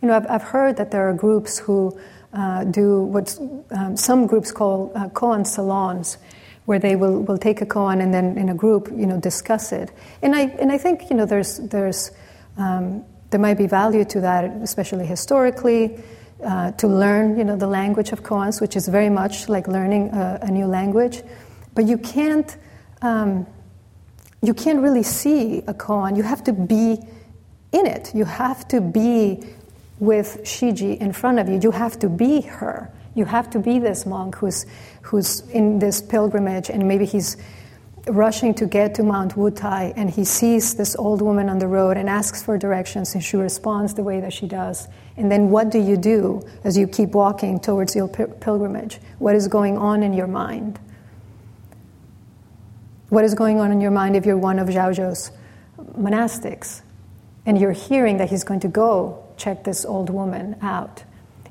You 0.01 0.09
know, 0.09 0.15
I've, 0.15 0.29
I've 0.29 0.43
heard 0.43 0.77
that 0.77 0.91
there 0.91 1.09
are 1.09 1.13
groups 1.13 1.57
who 1.57 1.97
uh, 2.33 2.63
do 2.65 3.01
what 3.01 3.37
um, 3.71 3.97
some 3.97 4.27
groups 4.27 4.51
call 4.51 4.91
uh, 4.95 5.09
koan 5.09 5.45
salons, 5.45 6.17
where 6.65 6.79
they 6.79 6.95
will, 6.95 7.21
will 7.23 7.37
take 7.37 7.61
a 7.61 7.65
koan 7.65 8.01
and 8.01 8.13
then 8.13 8.37
in 8.37 8.49
a 8.49 8.53
group, 8.53 8.89
you 8.89 9.05
know, 9.05 9.19
discuss 9.19 9.71
it. 9.71 9.91
And 10.21 10.35
I, 10.35 10.41
and 10.59 10.71
I 10.71 10.77
think, 10.77 11.09
you 11.09 11.15
know, 11.15 11.25
there's, 11.25 11.57
there's, 11.59 12.11
um, 12.57 13.03
there 13.29 13.39
might 13.39 13.57
be 13.57 13.67
value 13.67 14.05
to 14.05 14.21
that, 14.21 14.45
especially 14.61 15.05
historically, 15.05 15.99
uh, 16.43 16.71
to 16.71 16.88
learn, 16.88 17.38
you 17.38 17.43
know, 17.43 17.56
the 17.56 17.67
language 17.67 18.12
of 18.12 18.23
koans, 18.23 18.62
which 18.62 18.76
is 18.76 18.88
very 18.88 19.10
much 19.10 19.50
like 19.50 19.67
learning 19.67 20.10
a, 20.13 20.39
a 20.43 20.52
new 20.52 20.65
language. 20.65 21.21
But 21.73 21.86
you 21.86 21.97
can't, 21.97 22.56
um, 23.02 23.47
you 24.41 24.54
can't 24.54 24.80
really 24.80 25.04
see 25.04 25.60
a 25.67 25.73
koan. 25.73 26.15
You 26.15 26.23
have 26.23 26.43
to 26.45 26.54
be 26.54 27.00
in 27.71 27.86
it. 27.86 28.13
You 28.13 28.26
have 28.26 28.67
to 28.69 28.82
be 28.82 29.43
with 30.00 30.41
Shiji 30.43 30.97
in 30.97 31.12
front 31.12 31.39
of 31.39 31.50
you. 31.50 31.60
You 31.62 31.71
have 31.71 31.97
to 32.00 32.10
be 32.10 32.41
her. 32.41 32.91
You 33.15 33.26
have 33.26 33.50
to 33.52 33.60
be 33.60 33.80
this 33.80 34.06
monk 34.06 34.36
who's, 34.36 34.65
who's 35.02 35.41
in 35.50 35.80
this 35.80 36.02
pilgrimage 36.02 36.69
and 36.69 36.88
maybe 36.88 37.06
he's 37.06 37.36
rushing 38.09 38.53
to 38.55 38.65
get 38.65 38.95
to 38.95 39.03
Mount 39.03 39.35
Wutai 39.35 39.93
and 39.95 40.09
he 40.09 40.23
sees 40.23 40.75
this 40.75 40.95
old 40.95 41.21
woman 41.21 41.49
on 41.49 41.59
the 41.59 41.67
road 41.67 41.97
and 41.97 42.09
asks 42.09 42.41
for 42.41 42.57
directions 42.57 43.13
and 43.13 43.23
she 43.23 43.37
responds 43.37 43.93
the 43.93 44.03
way 44.03 44.19
that 44.19 44.33
she 44.33 44.47
does. 44.47 44.87
And 45.15 45.31
then 45.31 45.49
what 45.49 45.69
do 45.69 45.79
you 45.79 45.97
do 45.97 46.41
as 46.63 46.77
you 46.77 46.87
keep 46.87 47.09
walking 47.09 47.59
towards 47.59 47.95
your 47.95 48.07
pilgrimage? 48.07 48.99
What 49.19 49.35
is 49.35 49.47
going 49.47 49.77
on 49.77 50.03
in 50.03 50.13
your 50.13 50.27
mind? 50.27 50.79
What 53.09 53.23
is 53.23 53.33
going 53.33 53.59
on 53.59 53.71
in 53.71 53.81
your 53.81 53.91
mind 53.91 54.15
if 54.15 54.25
you're 54.25 54.37
one 54.37 54.59
of 54.59 54.67
Zhaozhou's 54.67 55.31
monastics 55.97 56.81
and 57.45 57.59
you're 57.59 57.71
hearing 57.71 58.17
that 58.17 58.29
he's 58.29 58.43
going 58.43 58.59
to 58.61 58.67
go 58.67 59.23
check 59.37 59.63
this 59.63 59.85
old 59.85 60.09
woman 60.09 60.55
out. 60.61 61.03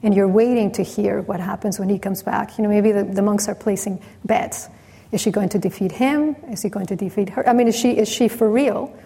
And 0.02 0.14
you're 0.14 0.28
waiting 0.28 0.70
to 0.72 0.82
hear 0.82 1.22
what 1.22 1.40
happens 1.40 1.78
when 1.78 1.88
he 1.88 1.98
comes 1.98 2.22
back. 2.22 2.58
You 2.58 2.64
know, 2.64 2.68
maybe 2.68 2.92
the, 2.92 3.04
the 3.04 3.22
monks 3.22 3.48
are 3.48 3.54
placing 3.54 4.02
bets. 4.24 4.68
Is 5.12 5.20
she 5.20 5.30
going 5.30 5.48
to 5.50 5.58
defeat 5.58 5.92
him? 5.92 6.36
Is 6.50 6.62
he 6.62 6.68
going 6.68 6.86
to 6.86 6.96
defeat 6.96 7.30
her? 7.30 7.48
I 7.48 7.52
mean, 7.52 7.68
is 7.68 7.76
she, 7.76 7.96
is 7.96 8.08
she 8.08 8.28
for 8.28 8.50
real? 8.50 8.96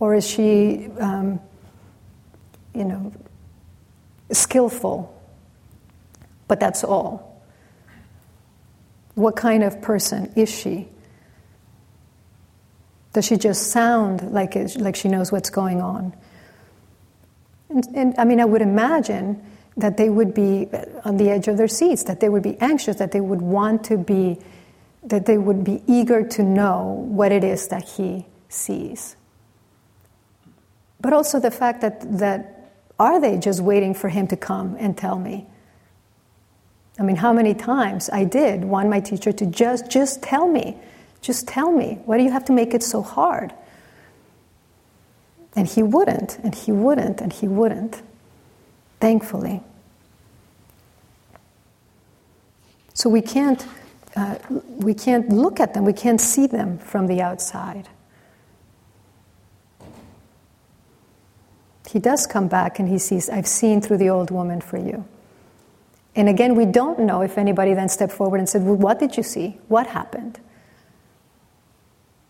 Or 0.00 0.14
is 0.14 0.26
she, 0.26 0.88
um, 0.98 1.40
you 2.74 2.84
know, 2.84 3.12
skillful? 4.30 5.10
But 6.46 6.60
that's 6.60 6.84
all. 6.84 7.42
What 9.14 9.36
kind 9.36 9.62
of 9.62 9.80
person 9.80 10.32
is 10.36 10.50
she? 10.50 10.88
Does 13.12 13.24
she 13.24 13.36
just 13.36 13.70
sound 13.70 14.32
like, 14.32 14.56
it, 14.56 14.76
like 14.76 14.96
she 14.96 15.08
knows 15.08 15.30
what's 15.30 15.50
going 15.50 15.80
on? 15.80 16.12
And, 17.70 17.86
and 17.94 18.14
I 18.18 18.24
mean, 18.24 18.40
I 18.40 18.44
would 18.44 18.60
imagine 18.60 19.42
that 19.76 19.96
they 19.96 20.10
would 20.10 20.34
be 20.34 20.68
on 21.04 21.16
the 21.16 21.30
edge 21.30 21.48
of 21.48 21.56
their 21.56 21.68
seats, 21.68 22.04
that 22.04 22.20
they 22.20 22.28
would 22.28 22.42
be 22.42 22.58
anxious, 22.60 22.96
that 22.96 23.12
they 23.12 23.20
would 23.20 23.40
want 23.40 23.84
to 23.84 23.96
be, 23.96 24.38
that 25.04 25.26
they 25.26 25.38
would 25.38 25.64
be 25.64 25.82
eager 25.86 26.26
to 26.26 26.42
know 26.42 27.04
what 27.08 27.30
it 27.32 27.44
is 27.44 27.68
that 27.68 27.88
he 27.88 28.26
sees. 28.48 29.16
But 31.00 31.12
also 31.12 31.38
the 31.38 31.50
fact 31.50 31.82
that, 31.82 32.18
that 32.18 32.72
are 32.98 33.20
they 33.20 33.36
just 33.38 33.60
waiting 33.60 33.94
for 33.94 34.08
him 34.08 34.26
to 34.28 34.36
come 34.36 34.76
and 34.78 34.96
tell 34.96 35.18
me? 35.18 35.46
I 36.98 37.02
mean, 37.02 37.16
how 37.16 37.32
many 37.32 37.54
times 37.54 38.08
I 38.10 38.24
did 38.24 38.64
want 38.64 38.88
my 38.88 39.00
teacher 39.00 39.32
to 39.32 39.46
just, 39.46 39.90
just 39.90 40.22
tell 40.22 40.48
me, 40.48 40.78
just 41.20 41.48
tell 41.48 41.72
me. 41.72 41.98
Why 42.04 42.18
do 42.18 42.24
you 42.24 42.30
have 42.30 42.44
to 42.46 42.52
make 42.52 42.72
it 42.72 42.82
so 42.82 43.02
hard? 43.02 43.52
And 45.56 45.66
he 45.66 45.82
wouldn't, 45.82 46.38
and 46.38 46.54
he 46.54 46.72
wouldn't, 46.72 47.20
and 47.20 47.32
he 47.32 47.48
wouldn't, 47.48 48.02
thankfully. 49.00 49.60
So 52.94 53.10
we 53.10 53.22
can't, 53.22 53.66
uh, 54.16 54.36
we 54.50 54.94
can't 54.94 55.28
look 55.28 55.60
at 55.60 55.74
them, 55.74 55.84
we 55.84 55.92
can't 55.92 56.20
see 56.20 56.46
them 56.46 56.78
from 56.78 57.06
the 57.06 57.20
outside. 57.20 57.88
He 61.88 61.98
does 61.98 62.26
come 62.26 62.48
back 62.48 62.78
and 62.78 62.88
he 62.88 62.98
sees, 62.98 63.30
I've 63.30 63.46
seen 63.46 63.80
through 63.80 63.98
the 63.98 64.10
old 64.10 64.30
woman 64.30 64.60
for 64.60 64.78
you. 64.78 65.04
And 66.16 66.28
again, 66.28 66.54
we 66.54 66.64
don't 66.64 67.00
know 67.00 67.22
if 67.22 67.38
anybody 67.38 67.74
then 67.74 67.88
stepped 67.88 68.12
forward 68.12 68.38
and 68.38 68.48
said, 68.48 68.64
Well, 68.64 68.76
what 68.76 68.98
did 68.98 69.16
you 69.16 69.22
see? 69.22 69.58
What 69.68 69.88
happened? 69.88 70.38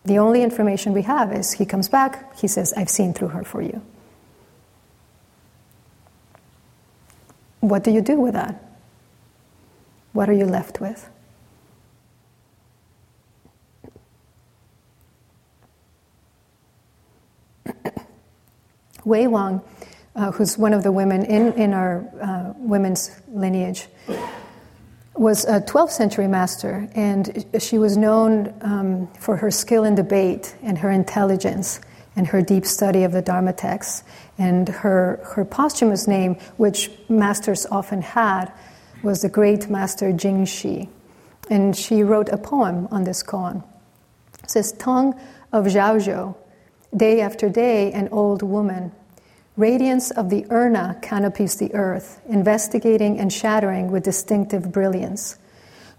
The 0.05 0.19
only 0.19 0.43
information 0.43 0.93
we 0.93 1.01
have 1.03 1.33
is 1.33 1.53
he 1.53 1.65
comes 1.65 1.89
back, 1.89 2.35
he 2.37 2.47
says, 2.47 2.73
I've 2.77 2.89
seen 2.89 3.13
through 3.13 3.29
her 3.29 3.43
for 3.43 3.61
you. 3.61 3.81
What 7.59 7.83
do 7.83 7.89
you 7.89 8.01
do 8.01 8.19
with 8.19 8.33
that? 8.33 8.63
What 10.13 10.29
are 10.29 10.33
you 10.33 10.45
left 10.45 10.79
with? 10.79 11.09
Wei 19.05 19.27
Wang, 19.27 19.61
uh, 20.15 20.31
who's 20.31 20.57
one 20.57 20.73
of 20.73 20.83
the 20.83 20.91
women 20.91 21.23
in, 21.25 21.53
in 21.53 21.73
our 21.73 22.03
uh, 22.21 22.53
women's 22.57 23.11
lineage, 23.27 23.87
was 25.15 25.45
a 25.45 25.61
12th 25.61 25.91
century 25.91 26.27
master, 26.27 26.89
and 26.93 27.45
she 27.59 27.77
was 27.77 27.95
known 27.95 28.53
um, 28.61 29.07
for 29.19 29.37
her 29.37 29.49
skill 29.49 29.85
in 29.85 29.95
debate 29.95 30.55
and 30.61 30.77
her 30.77 30.91
intelligence 30.91 31.79
and 32.15 32.27
her 32.27 32.41
deep 32.41 32.65
study 32.65 33.03
of 33.03 33.11
the 33.11 33.21
Dharma 33.21 33.53
texts. 33.53 34.03
And 34.37 34.67
her, 34.67 35.21
her 35.35 35.45
posthumous 35.45 36.07
name, 36.07 36.35
which 36.57 36.89
masters 37.07 37.65
often 37.67 38.01
had, 38.01 38.51
was 39.03 39.21
the 39.21 39.29
great 39.29 39.69
master 39.69 40.11
Jing 40.11 40.45
Shi. 40.45 40.89
And 41.49 41.75
she 41.75 42.03
wrote 42.03 42.29
a 42.29 42.37
poem 42.37 42.87
on 42.91 43.03
this 43.03 43.21
koan. 43.21 43.63
It 44.43 44.49
says, 44.49 44.71
Tongue 44.73 45.19
of 45.51 45.65
Zhaozhou, 45.65 46.35
day 46.95 47.21
after 47.21 47.49
day, 47.49 47.91
an 47.91 48.09
old 48.11 48.41
woman 48.41 48.91
Radiance 49.57 50.11
of 50.11 50.29
the 50.29 50.43
urna 50.49 51.01
canopies 51.01 51.55
the 51.55 51.73
earth, 51.73 52.19
investigating 52.27 53.19
and 53.19 53.31
shattering 53.31 53.89
with 53.89 54.03
distinctive 54.03 54.69
brilliance. 54.69 55.39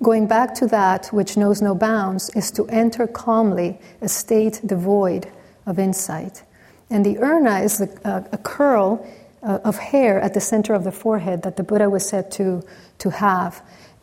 Going 0.03 0.27
back 0.27 0.55
to 0.57 0.67
that 0.67 1.07
which 1.07 1.39
knows 1.39 1.63
no 1.63 1.75
bounds 1.75 2.29
is 2.37 2.51
to 2.51 2.67
enter 2.67 3.07
calmly 3.07 3.79
a 4.03 4.11
state 4.11 4.61
devoid 4.67 5.33
of 5.65 5.79
insight. 5.79 6.43
And 6.91 7.07
the 7.07 7.15
urna 7.15 7.65
is 7.65 7.81
a 7.81 8.39
curl 8.43 9.07
uh, 9.43 9.61
of 9.65 9.79
hair 9.79 10.21
at 10.21 10.35
the 10.35 10.41
center 10.41 10.75
of 10.75 10.85
the 10.85 10.93
forehead 10.93 11.43
that 11.45 11.57
the 11.57 11.65
Buddha 11.65 11.89
was 11.89 12.07
said 12.07 12.31
to, 12.33 12.63
to 12.99 13.09
have 13.09 13.63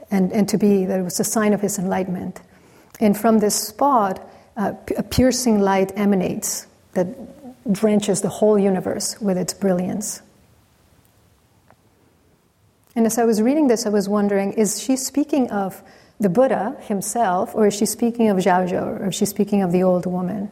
and, 0.10 0.34
and 0.34 0.49
to 0.49 0.58
be, 0.58 0.86
that 0.86 0.99
it 0.99 1.03
was 1.03 1.19
a 1.19 1.23
sign 1.23 1.53
of 1.53 1.62
his 1.62 1.77
enlightenment. 1.77 2.41
And 2.99 3.15
from 3.15 3.38
this 3.38 3.67
spot, 3.67 4.27
uh, 4.58 4.73
a 4.97 5.03
piercing 5.03 5.60
light 5.60 5.91
emanates 5.95 6.65
that 6.93 7.71
drenches 7.71 8.21
the 8.21 8.29
whole 8.29 8.60
universe 8.60 9.19
with 9.21 9.38
its 9.38 9.53
brilliance. 9.53 10.21
And 12.95 13.06
as 13.06 13.17
I 13.17 13.23
was 13.23 13.41
reading 13.41 13.67
this, 13.67 13.86
I 13.86 13.89
was 13.89 14.08
wondering 14.08 14.53
is 14.53 14.82
she 14.82 14.95
speaking 14.95 15.49
of 15.49 15.82
the 16.19 16.29
Buddha 16.29 16.77
himself, 16.82 17.56
or 17.56 17.67
is 17.67 17.75
she 17.75 17.86
speaking 17.86 18.29
of 18.29 18.38
Zhaozhou, 18.38 19.01
or 19.01 19.08
is 19.08 19.15
she 19.15 19.25
speaking 19.25 19.62
of 19.62 19.71
the 19.71 19.84
old 19.84 20.06
woman? 20.06 20.51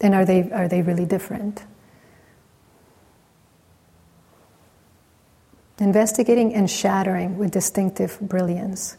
And 0.00 0.14
are 0.14 0.24
they, 0.24 0.50
are 0.50 0.68
they 0.68 0.82
really 0.82 1.04
different? 1.04 1.64
Investigating 5.78 6.54
and 6.54 6.70
shattering 6.70 7.36
with 7.36 7.50
distinctive 7.50 8.18
brilliance. 8.20 8.96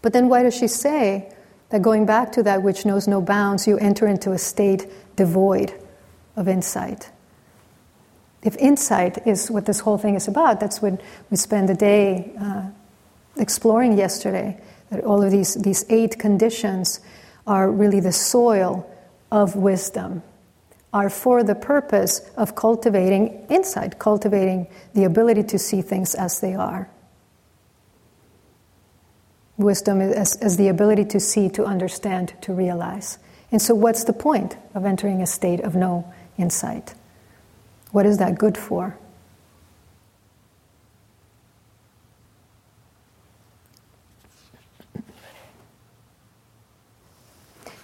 But 0.00 0.12
then 0.12 0.28
why 0.28 0.44
does 0.44 0.56
she 0.56 0.68
say 0.68 1.34
that 1.70 1.82
going 1.82 2.04
back 2.04 2.32
to 2.32 2.42
that 2.42 2.62
which 2.62 2.84
knows 2.84 3.08
no 3.08 3.20
bounds, 3.20 3.66
you 3.66 3.78
enter 3.78 4.06
into 4.06 4.32
a 4.32 4.38
state 4.38 4.86
devoid 5.16 5.72
of 6.36 6.48
insight. 6.48 7.10
If 8.42 8.56
insight 8.56 9.26
is 9.26 9.50
what 9.50 9.66
this 9.66 9.80
whole 9.80 9.98
thing 9.98 10.14
is 10.14 10.26
about, 10.26 10.60
that's 10.60 10.80
what 10.80 11.00
we 11.30 11.36
spent 11.36 11.66
the 11.66 11.74
day 11.74 12.32
uh, 12.40 12.70
exploring 13.36 13.98
yesterday. 13.98 14.60
That 14.90 15.04
all 15.04 15.22
of 15.22 15.30
these, 15.30 15.54
these 15.54 15.84
eight 15.88 16.18
conditions 16.18 17.00
are 17.46 17.70
really 17.70 18.00
the 18.00 18.12
soil 18.12 18.90
of 19.30 19.54
wisdom, 19.54 20.22
are 20.92 21.10
for 21.10 21.44
the 21.44 21.54
purpose 21.54 22.28
of 22.36 22.56
cultivating 22.56 23.46
insight, 23.48 23.98
cultivating 23.98 24.66
the 24.94 25.04
ability 25.04 25.44
to 25.44 25.58
see 25.58 25.82
things 25.82 26.14
as 26.14 26.40
they 26.40 26.54
are. 26.54 26.90
Wisdom 29.60 30.00
as, 30.00 30.36
as 30.36 30.56
the 30.56 30.68
ability 30.68 31.04
to 31.06 31.20
see, 31.20 31.48
to 31.50 31.64
understand, 31.64 32.34
to 32.42 32.52
realize. 32.52 33.18
And 33.52 33.60
so, 33.60 33.74
what's 33.74 34.04
the 34.04 34.12
point 34.12 34.56
of 34.74 34.84
entering 34.84 35.20
a 35.22 35.26
state 35.26 35.60
of 35.60 35.74
no 35.74 36.12
insight? 36.38 36.94
What 37.92 38.06
is 38.06 38.18
that 38.18 38.38
good 38.38 38.56
for? 38.56 38.96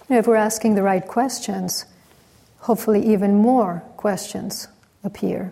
You 0.09 0.15
know, 0.15 0.19
if 0.19 0.27
we're 0.27 0.35
asking 0.37 0.75
the 0.75 0.83
right 0.83 1.05
questions, 1.05 1.85
hopefully 2.59 3.05
even 3.11 3.35
more 3.35 3.83
questions 3.97 4.69
appear. 5.03 5.51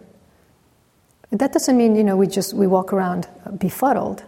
That 1.31 1.51
doesn't 1.51 1.75
mean, 1.75 1.97
you 1.97 2.05
know, 2.05 2.15
we 2.15 2.27
just 2.27 2.53
we 2.53 2.65
walk 2.65 2.93
around 2.93 3.27
befuddled. 3.57 4.23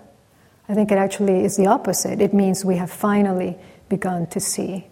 I 0.69 0.73
think 0.73 0.91
it 0.91 0.97
actually 0.97 1.45
is 1.45 1.55
the 1.55 1.67
opposite. 1.67 2.21
It 2.21 2.33
means 2.33 2.65
we 2.65 2.75
have 2.75 2.91
finally 2.91 3.57
begun 3.87 4.27
to 4.27 4.39
see. 4.39 4.87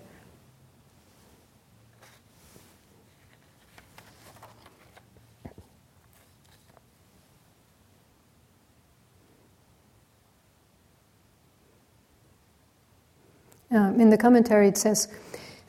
Um, 13.72 14.00
in 14.00 14.10
the 14.10 14.18
commentary, 14.18 14.70
it 14.70 14.78
says, 14.78 15.10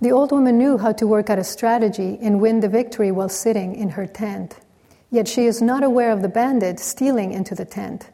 The 0.01 0.13
old 0.13 0.31
woman 0.31 0.57
knew 0.59 0.79
how 0.79 0.93
to 0.93 1.07
work 1.09 1.29
out 1.29 1.41
a 1.41 1.45
strategy 1.45 2.17
and 2.23 2.41
win 2.41 2.61
the 2.61 2.69
victory 2.69 3.11
while 3.11 3.29
sitting 3.29 3.75
in 3.75 3.91
her 3.91 4.07
tent. 4.07 4.61
Yet 5.11 5.27
she 5.27 5.47
is 5.47 5.61
not 5.61 5.83
aware 5.83 6.13
of 6.13 6.23
the 6.23 6.29
bandit 6.29 6.79
stealing 6.79 7.33
into 7.33 7.57
the 7.57 7.65
tent. 7.65 8.11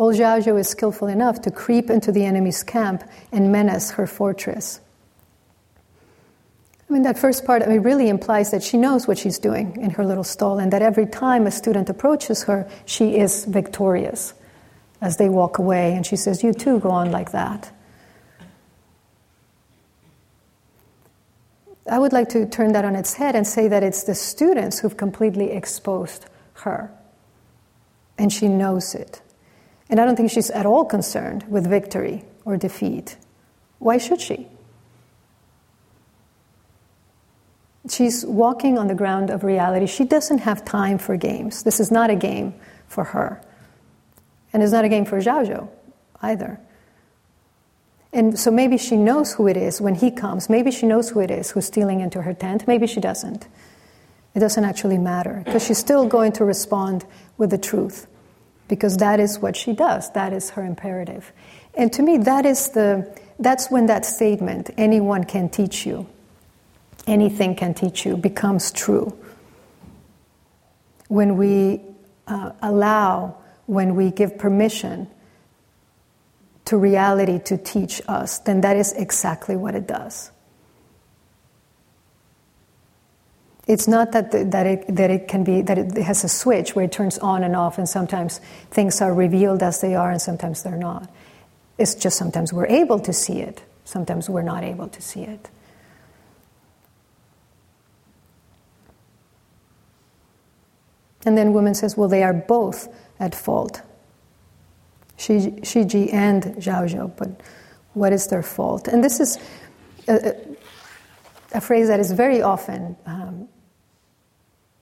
Old 0.00 0.14
Zhaozhou 0.14 0.58
is 0.58 0.66
skillful 0.66 1.08
enough 1.08 1.42
to 1.42 1.50
creep 1.50 1.90
into 1.90 2.10
the 2.10 2.24
enemy's 2.24 2.62
camp 2.62 3.04
and 3.30 3.52
menace 3.52 3.90
her 3.90 4.06
fortress. 4.06 4.80
I 6.88 6.92
mean, 6.94 7.02
that 7.02 7.18
first 7.18 7.44
part 7.44 7.62
I 7.62 7.66
mean, 7.66 7.82
really 7.82 8.08
implies 8.08 8.50
that 8.50 8.62
she 8.62 8.78
knows 8.78 9.06
what 9.06 9.18
she's 9.18 9.38
doing 9.38 9.76
in 9.78 9.90
her 9.90 10.06
little 10.06 10.24
stall 10.24 10.58
and 10.58 10.72
that 10.72 10.80
every 10.80 11.04
time 11.04 11.46
a 11.46 11.50
student 11.50 11.90
approaches 11.90 12.44
her, 12.44 12.66
she 12.86 13.18
is 13.18 13.44
victorious 13.44 14.32
as 15.02 15.18
they 15.18 15.28
walk 15.28 15.58
away. 15.58 15.92
And 15.92 16.06
she 16.06 16.16
says, 16.16 16.42
You 16.42 16.54
too 16.54 16.80
go 16.80 16.88
on 16.88 17.10
like 17.10 17.32
that. 17.32 17.70
I 21.90 21.98
would 21.98 22.14
like 22.14 22.30
to 22.30 22.46
turn 22.46 22.72
that 22.72 22.86
on 22.86 22.96
its 22.96 23.12
head 23.12 23.36
and 23.36 23.46
say 23.46 23.68
that 23.68 23.82
it's 23.82 24.04
the 24.04 24.14
students 24.14 24.78
who've 24.78 24.96
completely 24.96 25.50
exposed 25.50 26.24
her. 26.54 26.90
And 28.16 28.32
she 28.32 28.48
knows 28.48 28.94
it. 28.94 29.20
And 29.90 30.00
I 30.00 30.04
don't 30.04 30.14
think 30.14 30.30
she's 30.30 30.50
at 30.50 30.66
all 30.66 30.84
concerned 30.84 31.44
with 31.48 31.68
victory 31.68 32.24
or 32.44 32.56
defeat. 32.56 33.16
Why 33.80 33.98
should 33.98 34.20
she? 34.20 34.46
She's 37.88 38.24
walking 38.24 38.78
on 38.78 38.86
the 38.86 38.94
ground 38.94 39.30
of 39.30 39.42
reality. 39.42 39.86
She 39.86 40.04
doesn't 40.04 40.38
have 40.38 40.64
time 40.64 40.98
for 40.98 41.16
games. 41.16 41.64
This 41.64 41.80
is 41.80 41.90
not 41.90 42.08
a 42.08 42.14
game 42.14 42.54
for 42.86 43.02
her. 43.02 43.42
And 44.52 44.62
it's 44.62 44.70
not 44.70 44.84
a 44.84 44.88
game 44.88 45.04
for 45.04 45.18
Zhaozhou 45.18 45.68
either. 46.22 46.60
And 48.12 48.38
so 48.38 48.50
maybe 48.50 48.78
she 48.78 48.96
knows 48.96 49.32
who 49.34 49.48
it 49.48 49.56
is 49.56 49.80
when 49.80 49.96
he 49.96 50.10
comes. 50.10 50.48
Maybe 50.48 50.70
she 50.70 50.86
knows 50.86 51.10
who 51.10 51.20
it 51.20 51.30
is 51.30 51.50
who's 51.50 51.66
stealing 51.66 52.00
into 52.00 52.22
her 52.22 52.34
tent. 52.34 52.66
Maybe 52.68 52.86
she 52.86 53.00
doesn't. 53.00 53.48
It 54.34 54.40
doesn't 54.40 54.64
actually 54.64 54.98
matter 54.98 55.42
because 55.44 55.64
she's 55.64 55.78
still 55.78 56.06
going 56.06 56.32
to 56.32 56.44
respond 56.44 57.04
with 57.38 57.50
the 57.50 57.58
truth 57.58 58.06
because 58.70 58.96
that 58.98 59.18
is 59.18 59.40
what 59.40 59.56
she 59.56 59.72
does. 59.72 60.10
That 60.12 60.32
is 60.32 60.50
her 60.50 60.64
imperative. 60.64 61.32
And 61.74 61.92
to 61.92 62.02
me, 62.02 62.18
that 62.18 62.46
is 62.46 62.70
the, 62.70 63.18
that's 63.38 63.68
when 63.68 63.86
that 63.86 64.06
statement, 64.06 64.70
anyone 64.78 65.24
can 65.24 65.48
teach 65.48 65.84
you, 65.84 66.06
anything 67.06 67.56
can 67.56 67.74
teach 67.74 68.06
you, 68.06 68.16
becomes 68.16 68.70
true. 68.70 69.18
When 71.08 71.36
we 71.36 71.80
uh, 72.28 72.52
allow, 72.62 73.36
when 73.66 73.96
we 73.96 74.12
give 74.12 74.38
permission 74.38 75.08
to 76.66 76.76
reality 76.76 77.40
to 77.46 77.58
teach 77.58 78.00
us, 78.06 78.38
then 78.38 78.60
that 78.60 78.76
is 78.76 78.92
exactly 78.92 79.56
what 79.56 79.74
it 79.74 79.88
does. 79.88 80.30
It's 83.66 83.86
not 83.86 84.12
that, 84.12 84.32
the, 84.32 84.44
that, 84.44 84.66
it, 84.66 84.96
that 84.96 85.10
it 85.10 85.28
can 85.28 85.44
be, 85.44 85.62
that 85.62 85.78
it 85.78 85.96
has 85.98 86.24
a 86.24 86.28
switch 86.28 86.74
where 86.74 86.84
it 86.84 86.92
turns 86.92 87.18
on 87.18 87.44
and 87.44 87.54
off, 87.54 87.78
and 87.78 87.88
sometimes 87.88 88.40
things 88.70 89.00
are 89.00 89.14
revealed 89.14 89.62
as 89.62 89.80
they 89.80 89.94
are, 89.94 90.10
and 90.10 90.20
sometimes 90.20 90.62
they're 90.62 90.76
not. 90.76 91.08
It's 91.78 91.94
just 91.94 92.16
sometimes 92.16 92.52
we're 92.52 92.66
able 92.66 92.98
to 93.00 93.12
see 93.12 93.40
it, 93.40 93.62
sometimes 93.84 94.28
we're 94.28 94.42
not 94.42 94.64
able 94.64 94.88
to 94.88 95.00
see 95.00 95.22
it. 95.22 95.48
And 101.24 101.36
then 101.36 101.52
woman 101.52 101.74
says, 101.74 101.96
well, 101.96 102.08
they 102.08 102.22
are 102.22 102.32
both 102.32 102.88
at 103.18 103.34
fault. 103.34 103.82
Shiji 105.18 106.12
and 106.14 106.42
Zhaozhou, 106.56 107.14
but 107.16 107.40
what 107.92 108.12
is 108.12 108.28
their 108.28 108.42
fault? 108.42 108.88
And 108.88 109.04
this 109.04 109.20
is 109.20 109.38
a, 110.08 110.34
a 111.52 111.60
phrase 111.60 111.88
that 111.88 112.00
is 112.00 112.12
very 112.12 112.42
often, 112.42 112.96
um, 113.06 113.48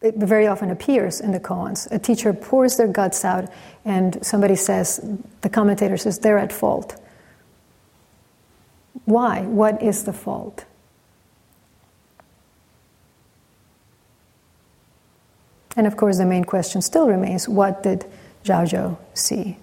it 0.01 0.15
very 0.17 0.47
often 0.47 0.71
appears 0.71 1.21
in 1.21 1.33
the 1.33 1.41
koans. 1.41 1.91
A 1.91 1.99
teacher 1.99 2.33
pours 2.33 2.77
their 2.77 2.87
guts 2.89 3.25
out, 3.25 3.51
and 3.85 4.25
somebody 4.25 4.55
says, 4.55 5.01
the 5.41 5.49
commentator 5.49 5.97
says, 5.97 6.19
they're 6.19 6.39
at 6.39 6.53
fault. 6.53 7.01
Why? 9.05 9.43
What 9.43 9.83
is 9.83 10.05
the 10.05 10.13
fault? 10.13 10.65
And 15.77 15.87
of 15.87 15.97
course, 15.97 16.19
the 16.19 16.27
main 16.27 16.45
question 16.45 16.83
still 16.83 17.09
remains 17.09 17.49
what 17.49 17.83
did 17.83 18.05
Zhaozhou 18.45 18.97
see? 19.15 19.57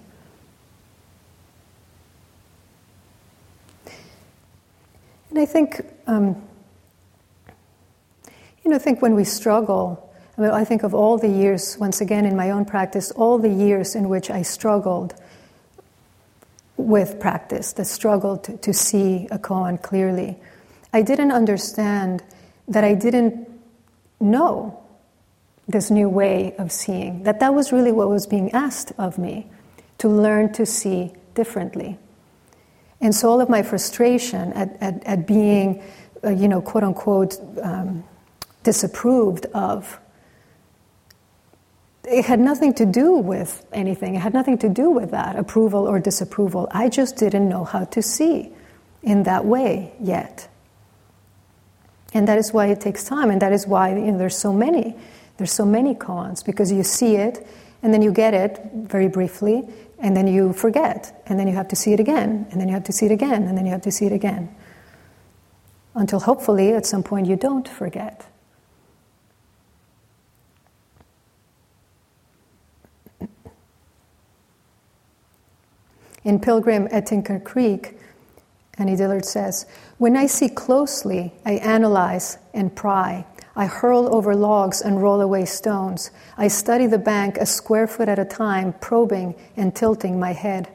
And 5.30 5.38
I 5.38 5.44
think, 5.44 5.82
um, 6.06 6.42
you 8.66 8.70
know, 8.70 8.76
I 8.76 8.80
think 8.80 9.00
when 9.00 9.14
we 9.14 9.22
struggle, 9.22 10.12
I 10.36 10.40
mean, 10.40 10.50
I 10.50 10.64
think 10.64 10.82
of 10.82 10.92
all 10.92 11.18
the 11.18 11.28
years, 11.28 11.78
once 11.78 12.00
again, 12.00 12.24
in 12.24 12.34
my 12.34 12.50
own 12.50 12.64
practice, 12.64 13.12
all 13.12 13.38
the 13.38 13.48
years 13.48 13.94
in 13.94 14.08
which 14.08 14.28
I 14.28 14.42
struggled 14.42 15.14
with 16.76 17.20
practice, 17.20 17.72
that 17.74 17.84
struggled 17.84 18.42
to, 18.42 18.56
to 18.56 18.72
see 18.72 19.28
a 19.30 19.38
koan 19.38 19.80
clearly. 19.80 20.36
I 20.92 21.02
didn't 21.02 21.30
understand 21.30 22.24
that 22.66 22.82
I 22.82 22.94
didn't 22.94 23.48
know 24.18 24.82
this 25.68 25.88
new 25.88 26.08
way 26.08 26.56
of 26.58 26.72
seeing, 26.72 27.22
that 27.22 27.38
that 27.38 27.54
was 27.54 27.70
really 27.70 27.92
what 27.92 28.08
was 28.08 28.26
being 28.26 28.50
asked 28.50 28.90
of 28.98 29.16
me, 29.16 29.46
to 29.98 30.08
learn 30.08 30.52
to 30.54 30.66
see 30.66 31.12
differently. 31.34 31.98
And 33.00 33.14
so 33.14 33.30
all 33.30 33.40
of 33.40 33.48
my 33.48 33.62
frustration 33.62 34.52
at, 34.54 34.76
at, 34.82 35.04
at 35.04 35.24
being, 35.24 35.84
uh, 36.24 36.30
you 36.30 36.48
know, 36.48 36.60
quote 36.60 36.82
unquote, 36.82 37.38
um, 37.62 38.02
disapproved 38.66 39.46
of, 39.54 39.98
it 42.04 42.24
had 42.24 42.40
nothing 42.40 42.74
to 42.74 42.84
do 42.84 43.14
with 43.14 43.64
anything. 43.72 44.16
It 44.16 44.18
had 44.18 44.34
nothing 44.34 44.58
to 44.58 44.68
do 44.68 44.90
with 44.90 45.12
that, 45.12 45.36
approval 45.36 45.86
or 45.88 45.98
disapproval. 46.00 46.68
I 46.72 46.88
just 46.88 47.16
didn't 47.16 47.48
know 47.48 47.64
how 47.64 47.84
to 47.84 48.02
see 48.02 48.52
in 49.02 49.22
that 49.22 49.44
way 49.44 49.94
yet. 50.00 50.48
And 52.12 52.26
that 52.26 52.38
is 52.38 52.52
why 52.52 52.66
it 52.66 52.80
takes 52.80 53.04
time, 53.04 53.30
and 53.30 53.40
that 53.40 53.52
is 53.52 53.66
why 53.66 53.90
you 53.94 54.12
know, 54.12 54.18
there's 54.18 54.36
so 54.36 54.52
many. 54.52 54.96
There's 55.36 55.52
so 55.52 55.64
many 55.64 55.94
koans, 55.94 56.44
because 56.44 56.72
you 56.72 56.82
see 56.82 57.16
it, 57.16 57.46
and 57.82 57.94
then 57.94 58.02
you 58.02 58.10
get 58.10 58.34
it 58.34 58.58
very 58.74 59.08
briefly, 59.08 59.62
and 59.98 60.16
then 60.16 60.26
you 60.26 60.52
forget, 60.52 61.22
and 61.26 61.38
then 61.38 61.46
you 61.46 61.54
have 61.54 61.68
to 61.68 61.76
see 61.76 61.92
it 61.92 62.00
again, 62.00 62.46
and 62.50 62.60
then 62.60 62.68
you 62.68 62.74
have 62.74 62.84
to 62.84 62.92
see 62.92 63.06
it 63.06 63.12
again, 63.12 63.44
and 63.44 63.56
then 63.56 63.64
you 63.64 63.72
have 63.72 63.82
to 63.82 63.92
see 63.92 64.06
it 64.06 64.12
again. 64.12 64.48
Until 65.94 66.20
hopefully 66.20 66.72
at 66.72 66.86
some 66.86 67.02
point 67.02 67.26
you 67.26 67.36
don't 67.36 67.68
forget. 67.68 68.26
In 76.26 76.40
Pilgrim 76.40 76.88
at 76.90 77.06
Tinker 77.06 77.38
Creek, 77.38 77.96
Annie 78.78 78.96
Dillard 78.96 79.24
says, 79.24 79.64
When 79.98 80.16
I 80.16 80.26
see 80.26 80.48
closely, 80.48 81.32
I 81.44 81.52
analyze 81.52 82.38
and 82.52 82.74
pry. 82.74 83.24
I 83.54 83.66
hurl 83.66 84.12
over 84.12 84.34
logs 84.34 84.80
and 84.80 85.00
roll 85.00 85.20
away 85.20 85.44
stones. 85.44 86.10
I 86.36 86.48
study 86.48 86.88
the 86.88 86.98
bank 86.98 87.36
a 87.36 87.46
square 87.46 87.86
foot 87.86 88.08
at 88.08 88.18
a 88.18 88.24
time, 88.24 88.72
probing 88.80 89.36
and 89.56 89.72
tilting 89.72 90.18
my 90.18 90.32
head. 90.32 90.68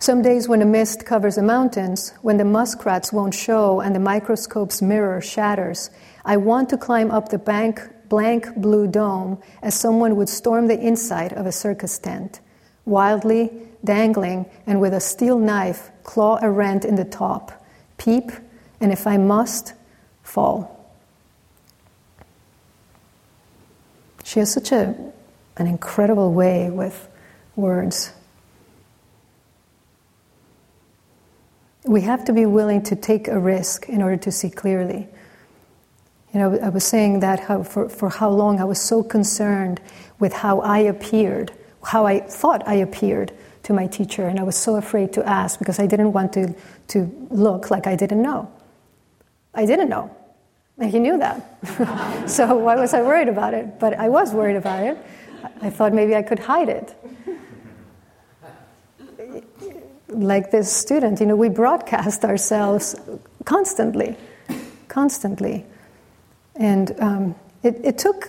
Some 0.00 0.20
days 0.20 0.48
when 0.48 0.62
a 0.62 0.66
mist 0.66 1.06
covers 1.06 1.36
the 1.36 1.44
mountains, 1.44 2.12
when 2.22 2.36
the 2.36 2.44
muskrats 2.44 3.12
won't 3.12 3.34
show 3.34 3.80
and 3.80 3.94
the 3.94 4.00
microscope's 4.00 4.82
mirror 4.82 5.20
shatters, 5.20 5.90
I 6.24 6.38
want 6.38 6.70
to 6.70 6.76
climb 6.76 7.12
up 7.12 7.28
the 7.28 7.38
bank, 7.38 7.80
blank 8.08 8.52
blue 8.56 8.88
dome 8.88 9.38
as 9.62 9.76
someone 9.76 10.16
would 10.16 10.28
storm 10.28 10.66
the 10.66 10.80
inside 10.80 11.32
of 11.34 11.46
a 11.46 11.52
circus 11.52 11.98
tent, 11.98 12.40
wildly, 12.86 13.50
dangling, 13.84 14.46
and 14.66 14.80
with 14.80 14.94
a 14.94 15.00
steel 15.00 15.38
knife 15.38 15.90
claw 16.04 16.38
a 16.40 16.50
rent 16.50 16.84
in 16.84 16.94
the 16.94 17.04
top, 17.04 17.66
peep, 17.98 18.30
and 18.80 18.92
if 18.92 19.06
I 19.06 19.18
must, 19.18 19.74
fall. 20.22 20.72
She 24.24 24.40
has 24.40 24.52
such 24.52 24.72
a, 24.72 24.94
an 25.56 25.66
incredible 25.66 26.32
way 26.32 26.70
with 26.70 27.08
words. 27.54 28.12
We 31.84 32.00
have 32.02 32.24
to 32.24 32.32
be 32.32 32.44
willing 32.44 32.82
to 32.84 32.96
take 32.96 33.28
a 33.28 33.38
risk 33.38 33.88
in 33.88 34.02
order 34.02 34.16
to 34.16 34.32
see 34.32 34.50
clearly. 34.50 35.06
You 36.34 36.40
know, 36.40 36.58
I 36.58 36.70
was 36.70 36.84
saying 36.84 37.20
that 37.20 37.40
how, 37.40 37.62
for, 37.62 37.88
for 37.88 38.08
how 38.08 38.28
long 38.28 38.60
I 38.60 38.64
was 38.64 38.80
so 38.80 39.02
concerned 39.02 39.80
with 40.18 40.32
how 40.32 40.60
I 40.60 40.78
appeared, 40.80 41.52
how 41.86 42.04
I 42.06 42.20
thought 42.20 42.66
I 42.66 42.74
appeared 42.74 43.32
to 43.62 43.72
my 43.72 43.86
teacher, 43.86 44.26
and 44.26 44.38
I 44.38 44.42
was 44.42 44.56
so 44.56 44.76
afraid 44.76 45.12
to 45.14 45.26
ask 45.26 45.58
because 45.58 45.78
I 45.78 45.86
didn't 45.86 46.12
want 46.12 46.32
to, 46.34 46.54
to 46.88 47.28
look 47.30 47.70
like 47.70 47.86
I 47.86 47.96
didn't 47.96 48.22
know. 48.22 48.50
I 49.54 49.66
didn't 49.66 49.88
know. 49.88 50.14
And 50.78 50.90
he 50.90 50.98
knew 50.98 51.18
that. 51.18 52.28
so 52.30 52.56
why 52.56 52.76
was 52.76 52.92
I 52.92 53.02
worried 53.02 53.28
about 53.28 53.54
it? 53.54 53.78
But 53.78 53.94
I 53.94 54.08
was 54.08 54.34
worried 54.34 54.56
about 54.56 54.84
it. 54.84 54.98
I 55.62 55.70
thought 55.70 55.94
maybe 55.94 56.14
I 56.14 56.22
could 56.22 56.38
hide 56.38 56.68
it. 56.68 56.94
Like 60.08 60.50
this 60.50 60.72
student, 60.72 61.20
you 61.20 61.26
know, 61.26 61.36
we 61.36 61.48
broadcast 61.48 62.24
ourselves 62.24 62.94
constantly, 63.44 64.16
constantly. 64.88 65.64
And 66.56 66.94
um, 67.00 67.34
it, 67.62 67.80
it 67.82 67.98
took 67.98 68.28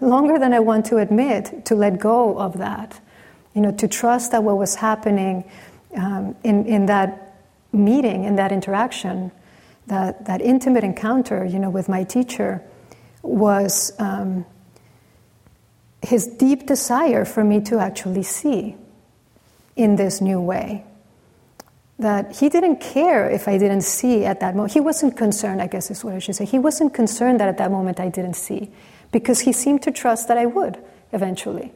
longer 0.00 0.38
than 0.38 0.52
I 0.52 0.60
want 0.60 0.86
to 0.86 0.98
admit 0.98 1.66
to 1.66 1.74
let 1.74 1.98
go 1.98 2.38
of 2.38 2.58
that. 2.58 3.00
You 3.54 3.60
know, 3.60 3.72
to 3.72 3.88
trust 3.88 4.32
that 4.32 4.42
what 4.42 4.56
was 4.56 4.76
happening 4.76 5.44
um, 5.96 6.36
in, 6.42 6.66
in 6.66 6.86
that 6.86 7.36
meeting, 7.72 8.24
in 8.24 8.36
that 8.36 8.52
interaction, 8.52 9.30
that, 9.86 10.26
that 10.26 10.40
intimate 10.40 10.84
encounter, 10.84 11.44
you 11.44 11.58
know, 11.58 11.70
with 11.70 11.88
my 11.88 12.04
teacher 12.04 12.62
was 13.22 13.92
um, 13.98 14.44
his 16.02 16.26
deep 16.26 16.66
desire 16.66 17.24
for 17.24 17.44
me 17.44 17.60
to 17.60 17.78
actually 17.78 18.22
see 18.22 18.76
in 19.76 19.96
this 19.96 20.20
new 20.20 20.40
way. 20.40 20.84
That 21.98 22.36
he 22.36 22.48
didn't 22.48 22.80
care 22.80 23.28
if 23.28 23.46
I 23.46 23.58
didn't 23.58 23.82
see 23.82 24.24
at 24.24 24.40
that 24.40 24.56
moment. 24.56 24.72
He 24.72 24.80
wasn't 24.80 25.16
concerned, 25.16 25.62
I 25.62 25.66
guess 25.66 25.90
is 25.90 26.02
what 26.02 26.14
I 26.14 26.18
should 26.18 26.34
say. 26.34 26.44
He 26.46 26.58
wasn't 26.58 26.94
concerned 26.94 27.38
that 27.40 27.48
at 27.48 27.58
that 27.58 27.70
moment 27.70 28.00
I 28.00 28.08
didn't 28.08 28.34
see 28.34 28.72
because 29.12 29.40
he 29.40 29.52
seemed 29.52 29.82
to 29.82 29.90
trust 29.92 30.28
that 30.28 30.38
I 30.38 30.46
would 30.46 30.82
eventually. 31.12 31.72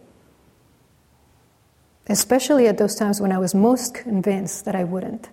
Especially 2.09 2.67
at 2.67 2.79
those 2.79 2.95
times 2.95 3.21
when 3.21 3.31
I 3.31 3.39
was 3.39 3.55
most 3.55 3.95
convinced 3.95 4.65
that 4.65 4.75
I 4.75 4.85
wouldn't. 4.85 5.29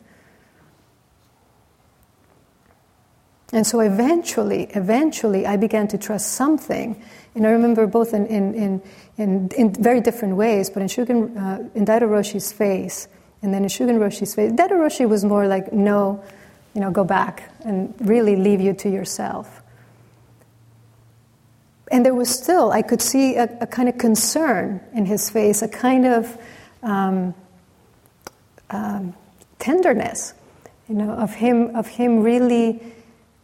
And 3.54 3.68
so 3.68 3.82
eventually, 3.82 4.64
eventually, 4.72 5.46
I 5.46 5.58
began 5.58 5.88
to 5.90 5.98
trust 5.98 6.34
something. 6.34 7.02
And 7.36 7.46
I 7.46 7.52
remember 7.52 7.86
both 7.86 8.14
in, 8.14 8.26
in, 8.26 8.56
in, 8.56 8.82
in, 9.18 9.50
in 9.56 9.74
very 9.74 10.02
different 10.02 10.36
ways, 10.36 10.72
but 10.72 10.82
in, 10.82 10.88
Shugen, 10.88 11.38
uh, 11.38 11.70
in 11.76 11.86
Daido 11.86 12.10
Roshi's 12.10 12.52
face, 12.52 13.08
and 13.44 13.54
then 13.54 13.62
in 13.64 13.70
Shugen 13.70 14.00
Roshi's 14.00 14.34
face, 14.34 14.52
Daido 14.54 14.72
Roshi 14.72 15.08
was 15.08 15.24
more 15.24 15.48
like, 15.48 15.72
no, 15.72 16.24
you 16.74 16.82
know, 16.82 16.90
go 16.90 17.04
back 17.04 17.52
and 17.64 17.94
really 18.02 18.36
leave 18.36 18.60
you 18.60 18.74
to 18.74 18.90
yourself. 18.90 19.63
And 21.92 22.06
there 22.06 22.16
was 22.16 22.30
still, 22.30 22.72
I 22.72 22.82
could 22.82 23.02
see 23.02 23.36
a, 23.36 23.44
a 23.62 23.68
kind 23.68 23.90
of 23.90 23.98
concern 23.98 24.82
in 24.94 25.06
his 25.06 25.30
face, 25.30 25.62
a 25.62 25.68
kind 25.68 26.06
of 26.06 26.38
um, 26.82 27.36
um, 28.70 29.14
tenderness, 29.60 30.34
you 30.88 30.96
know, 30.96 31.12
of 31.12 31.34
him, 31.34 31.76
of 31.76 31.88
him 31.88 32.22
really 32.22 32.82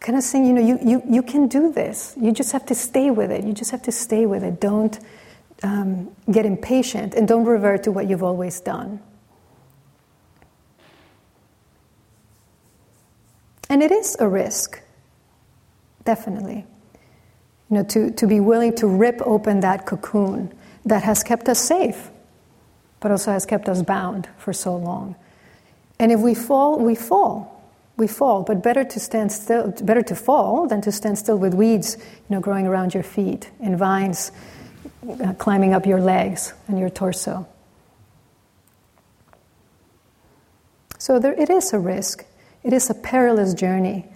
kind 0.00 0.16
of 0.16 0.24
saying, 0.24 0.46
you 0.46 0.52
know, 0.52 0.60
you, 0.62 0.78
you, 0.82 1.02
you 1.08 1.22
can 1.22 1.46
do 1.46 1.72
this. 1.72 2.14
You 2.20 2.32
just 2.32 2.52
have 2.52 2.66
to 2.66 2.74
stay 2.74 3.10
with 3.10 3.30
it. 3.30 3.44
You 3.44 3.52
just 3.52 3.70
have 3.70 3.82
to 3.82 3.92
stay 3.92 4.26
with 4.26 4.42
it. 4.42 4.60
Don't 4.60 4.98
um, 5.62 6.10
get 6.30 6.46
impatient 6.46 7.14
and 7.14 7.28
don't 7.28 7.44
revert 7.44 7.84
to 7.84 7.92
what 7.92 8.08
you've 8.08 8.22
always 8.22 8.60
done. 8.60 9.00
And 13.68 13.82
it 13.82 13.92
is 13.92 14.16
a 14.18 14.28
risk, 14.28 14.80
definitely. 16.04 16.66
You 17.70 17.76
know, 17.76 17.84
to, 17.84 18.10
to 18.10 18.26
be 18.26 18.40
willing 18.40 18.74
to 18.76 18.86
rip 18.86 19.20
open 19.22 19.60
that 19.60 19.86
cocoon 19.86 20.52
that 20.84 21.04
has 21.04 21.22
kept 21.22 21.48
us 21.48 21.60
safe, 21.60 22.10
but 22.98 23.10
also 23.10 23.32
has 23.32 23.46
kept 23.46 23.68
us 23.68 23.82
bound 23.82 24.28
for 24.38 24.52
so 24.52 24.76
long. 24.76 25.14
And 25.98 26.10
if 26.10 26.20
we 26.20 26.34
fall, 26.34 26.78
we 26.78 26.94
fall 26.94 27.60
we 28.00 28.08
fall. 28.08 28.42
But 28.42 28.64
better 28.64 28.82
to 28.82 28.98
stand 28.98 29.30
still, 29.30 29.70
better 29.82 30.02
to 30.02 30.16
fall 30.16 30.66
than 30.66 30.80
to 30.80 30.90
stand 30.90 31.18
still 31.18 31.38
with 31.38 31.54
weeds, 31.54 31.96
you 31.98 32.34
know, 32.34 32.40
growing 32.40 32.66
around 32.66 32.94
your 32.94 33.04
feet 33.04 33.48
and 33.60 33.78
vines 33.78 34.32
uh, 35.08 35.34
climbing 35.34 35.72
up 35.72 35.86
your 35.86 36.00
legs 36.00 36.52
and 36.66 36.78
your 36.78 36.90
torso. 36.90 37.46
So 40.98 41.18
there, 41.18 41.34
it 41.34 41.50
is 41.50 41.72
a 41.72 41.78
risk. 41.78 42.24
It 42.64 42.72
is 42.72 42.90
a 42.90 42.94
perilous 42.94 43.54
journey 43.54 44.06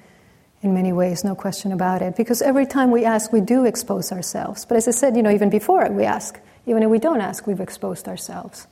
in 0.64 0.74
many 0.74 0.92
ways, 0.92 1.22
no 1.22 1.34
question 1.34 1.72
about 1.72 2.02
it. 2.02 2.16
Because 2.16 2.40
every 2.40 2.66
time 2.66 2.90
we 2.90 3.04
ask, 3.04 3.32
we 3.32 3.40
do 3.40 3.66
expose 3.66 4.10
ourselves. 4.10 4.64
But 4.64 4.78
as 4.78 4.88
I 4.88 4.92
said, 4.92 5.16
you 5.16 5.22
know, 5.22 5.30
even 5.30 5.50
before 5.50 5.88
we 5.90 6.04
ask, 6.04 6.40
even 6.66 6.82
if 6.82 6.88
we 6.88 6.98
don't 6.98 7.20
ask, 7.20 7.46
we've 7.46 7.60
exposed 7.60 8.08
ourselves. 8.08 8.66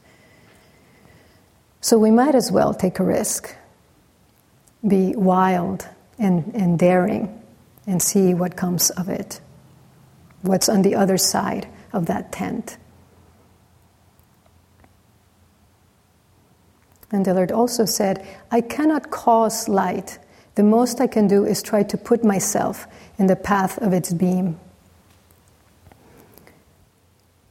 So 1.82 1.99
we 1.99 2.11
might 2.11 2.34
as 2.34 2.51
well 2.51 2.72
take 2.72 2.99
a 2.99 3.05
risk 3.05 3.55
be 4.86 5.14
wild 5.14 5.86
and, 6.18 6.53
and 6.55 6.78
daring 6.78 7.40
and 7.86 8.03
see 8.03 8.34
what 8.34 8.57
comes 8.57 8.90
of 8.90 9.09
it, 9.09 9.40
what's 10.43 10.68
on 10.68 10.82
the 10.82 10.95
other 10.95 11.16
side 11.16 11.68
of 11.93 12.07
that 12.07 12.32
tent. 12.32 12.76
And 17.12 17.24
Dillard 17.24 17.53
also 17.53 17.84
said, 17.84 18.26
I 18.51 18.61
cannot 18.62 19.11
cause 19.11 19.68
light. 19.68 20.18
The 20.55 20.62
most 20.62 21.00
I 21.00 21.07
can 21.07 21.28
do 21.28 21.44
is 21.44 21.62
try 21.62 21.82
to 21.82 21.96
put 21.96 22.24
myself 22.24 22.86
in 23.18 23.26
the 23.26 23.36
path 23.36 23.78
of 23.78 23.92
its 23.92 24.12
beam. 24.12 24.59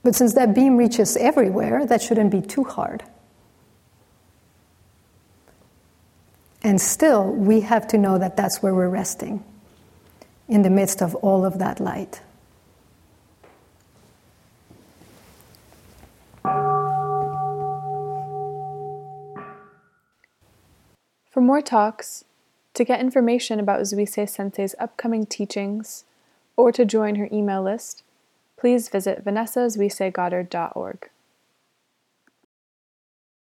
But 0.04 0.16
since 0.16 0.34
that 0.34 0.54
beam 0.54 0.78
reaches 0.78 1.16
everywhere, 1.18 1.86
that 1.86 2.02
shouldn't 2.02 2.32
be 2.32 2.41
too 2.41 2.64
hard. 2.64 3.04
And 6.64 6.80
still, 6.80 7.32
we 7.32 7.62
have 7.62 7.88
to 7.88 7.97
know 7.97 8.18
that 8.20 8.38
that's 8.38 8.62
where 8.62 8.74
we're 8.74 8.89
resting 8.89 9.43
in 10.47 10.62
the 10.62 10.70
midst 10.70 11.02
of 11.02 11.16
all 11.16 11.43
of 11.43 11.58
that 11.60 11.80
light. 11.80 12.22
For 21.32 21.39
more 21.39 21.62
talks, 21.62 22.26
to 22.74 22.84
get 22.84 22.99
information 22.99 23.59
about 23.59 23.82
Zuisei 23.82 24.30
Sensei's 24.30 24.76
upcoming 24.80 25.26
teachings, 25.26 26.05
or 26.55 26.72
to 26.72 26.86
join 26.86 27.15
her 27.15 27.30
email 27.32 27.63
list, 27.63 28.03
please 28.57 28.89
visit 28.89 29.26
vanessazuiseigoddard.org. 29.26 31.09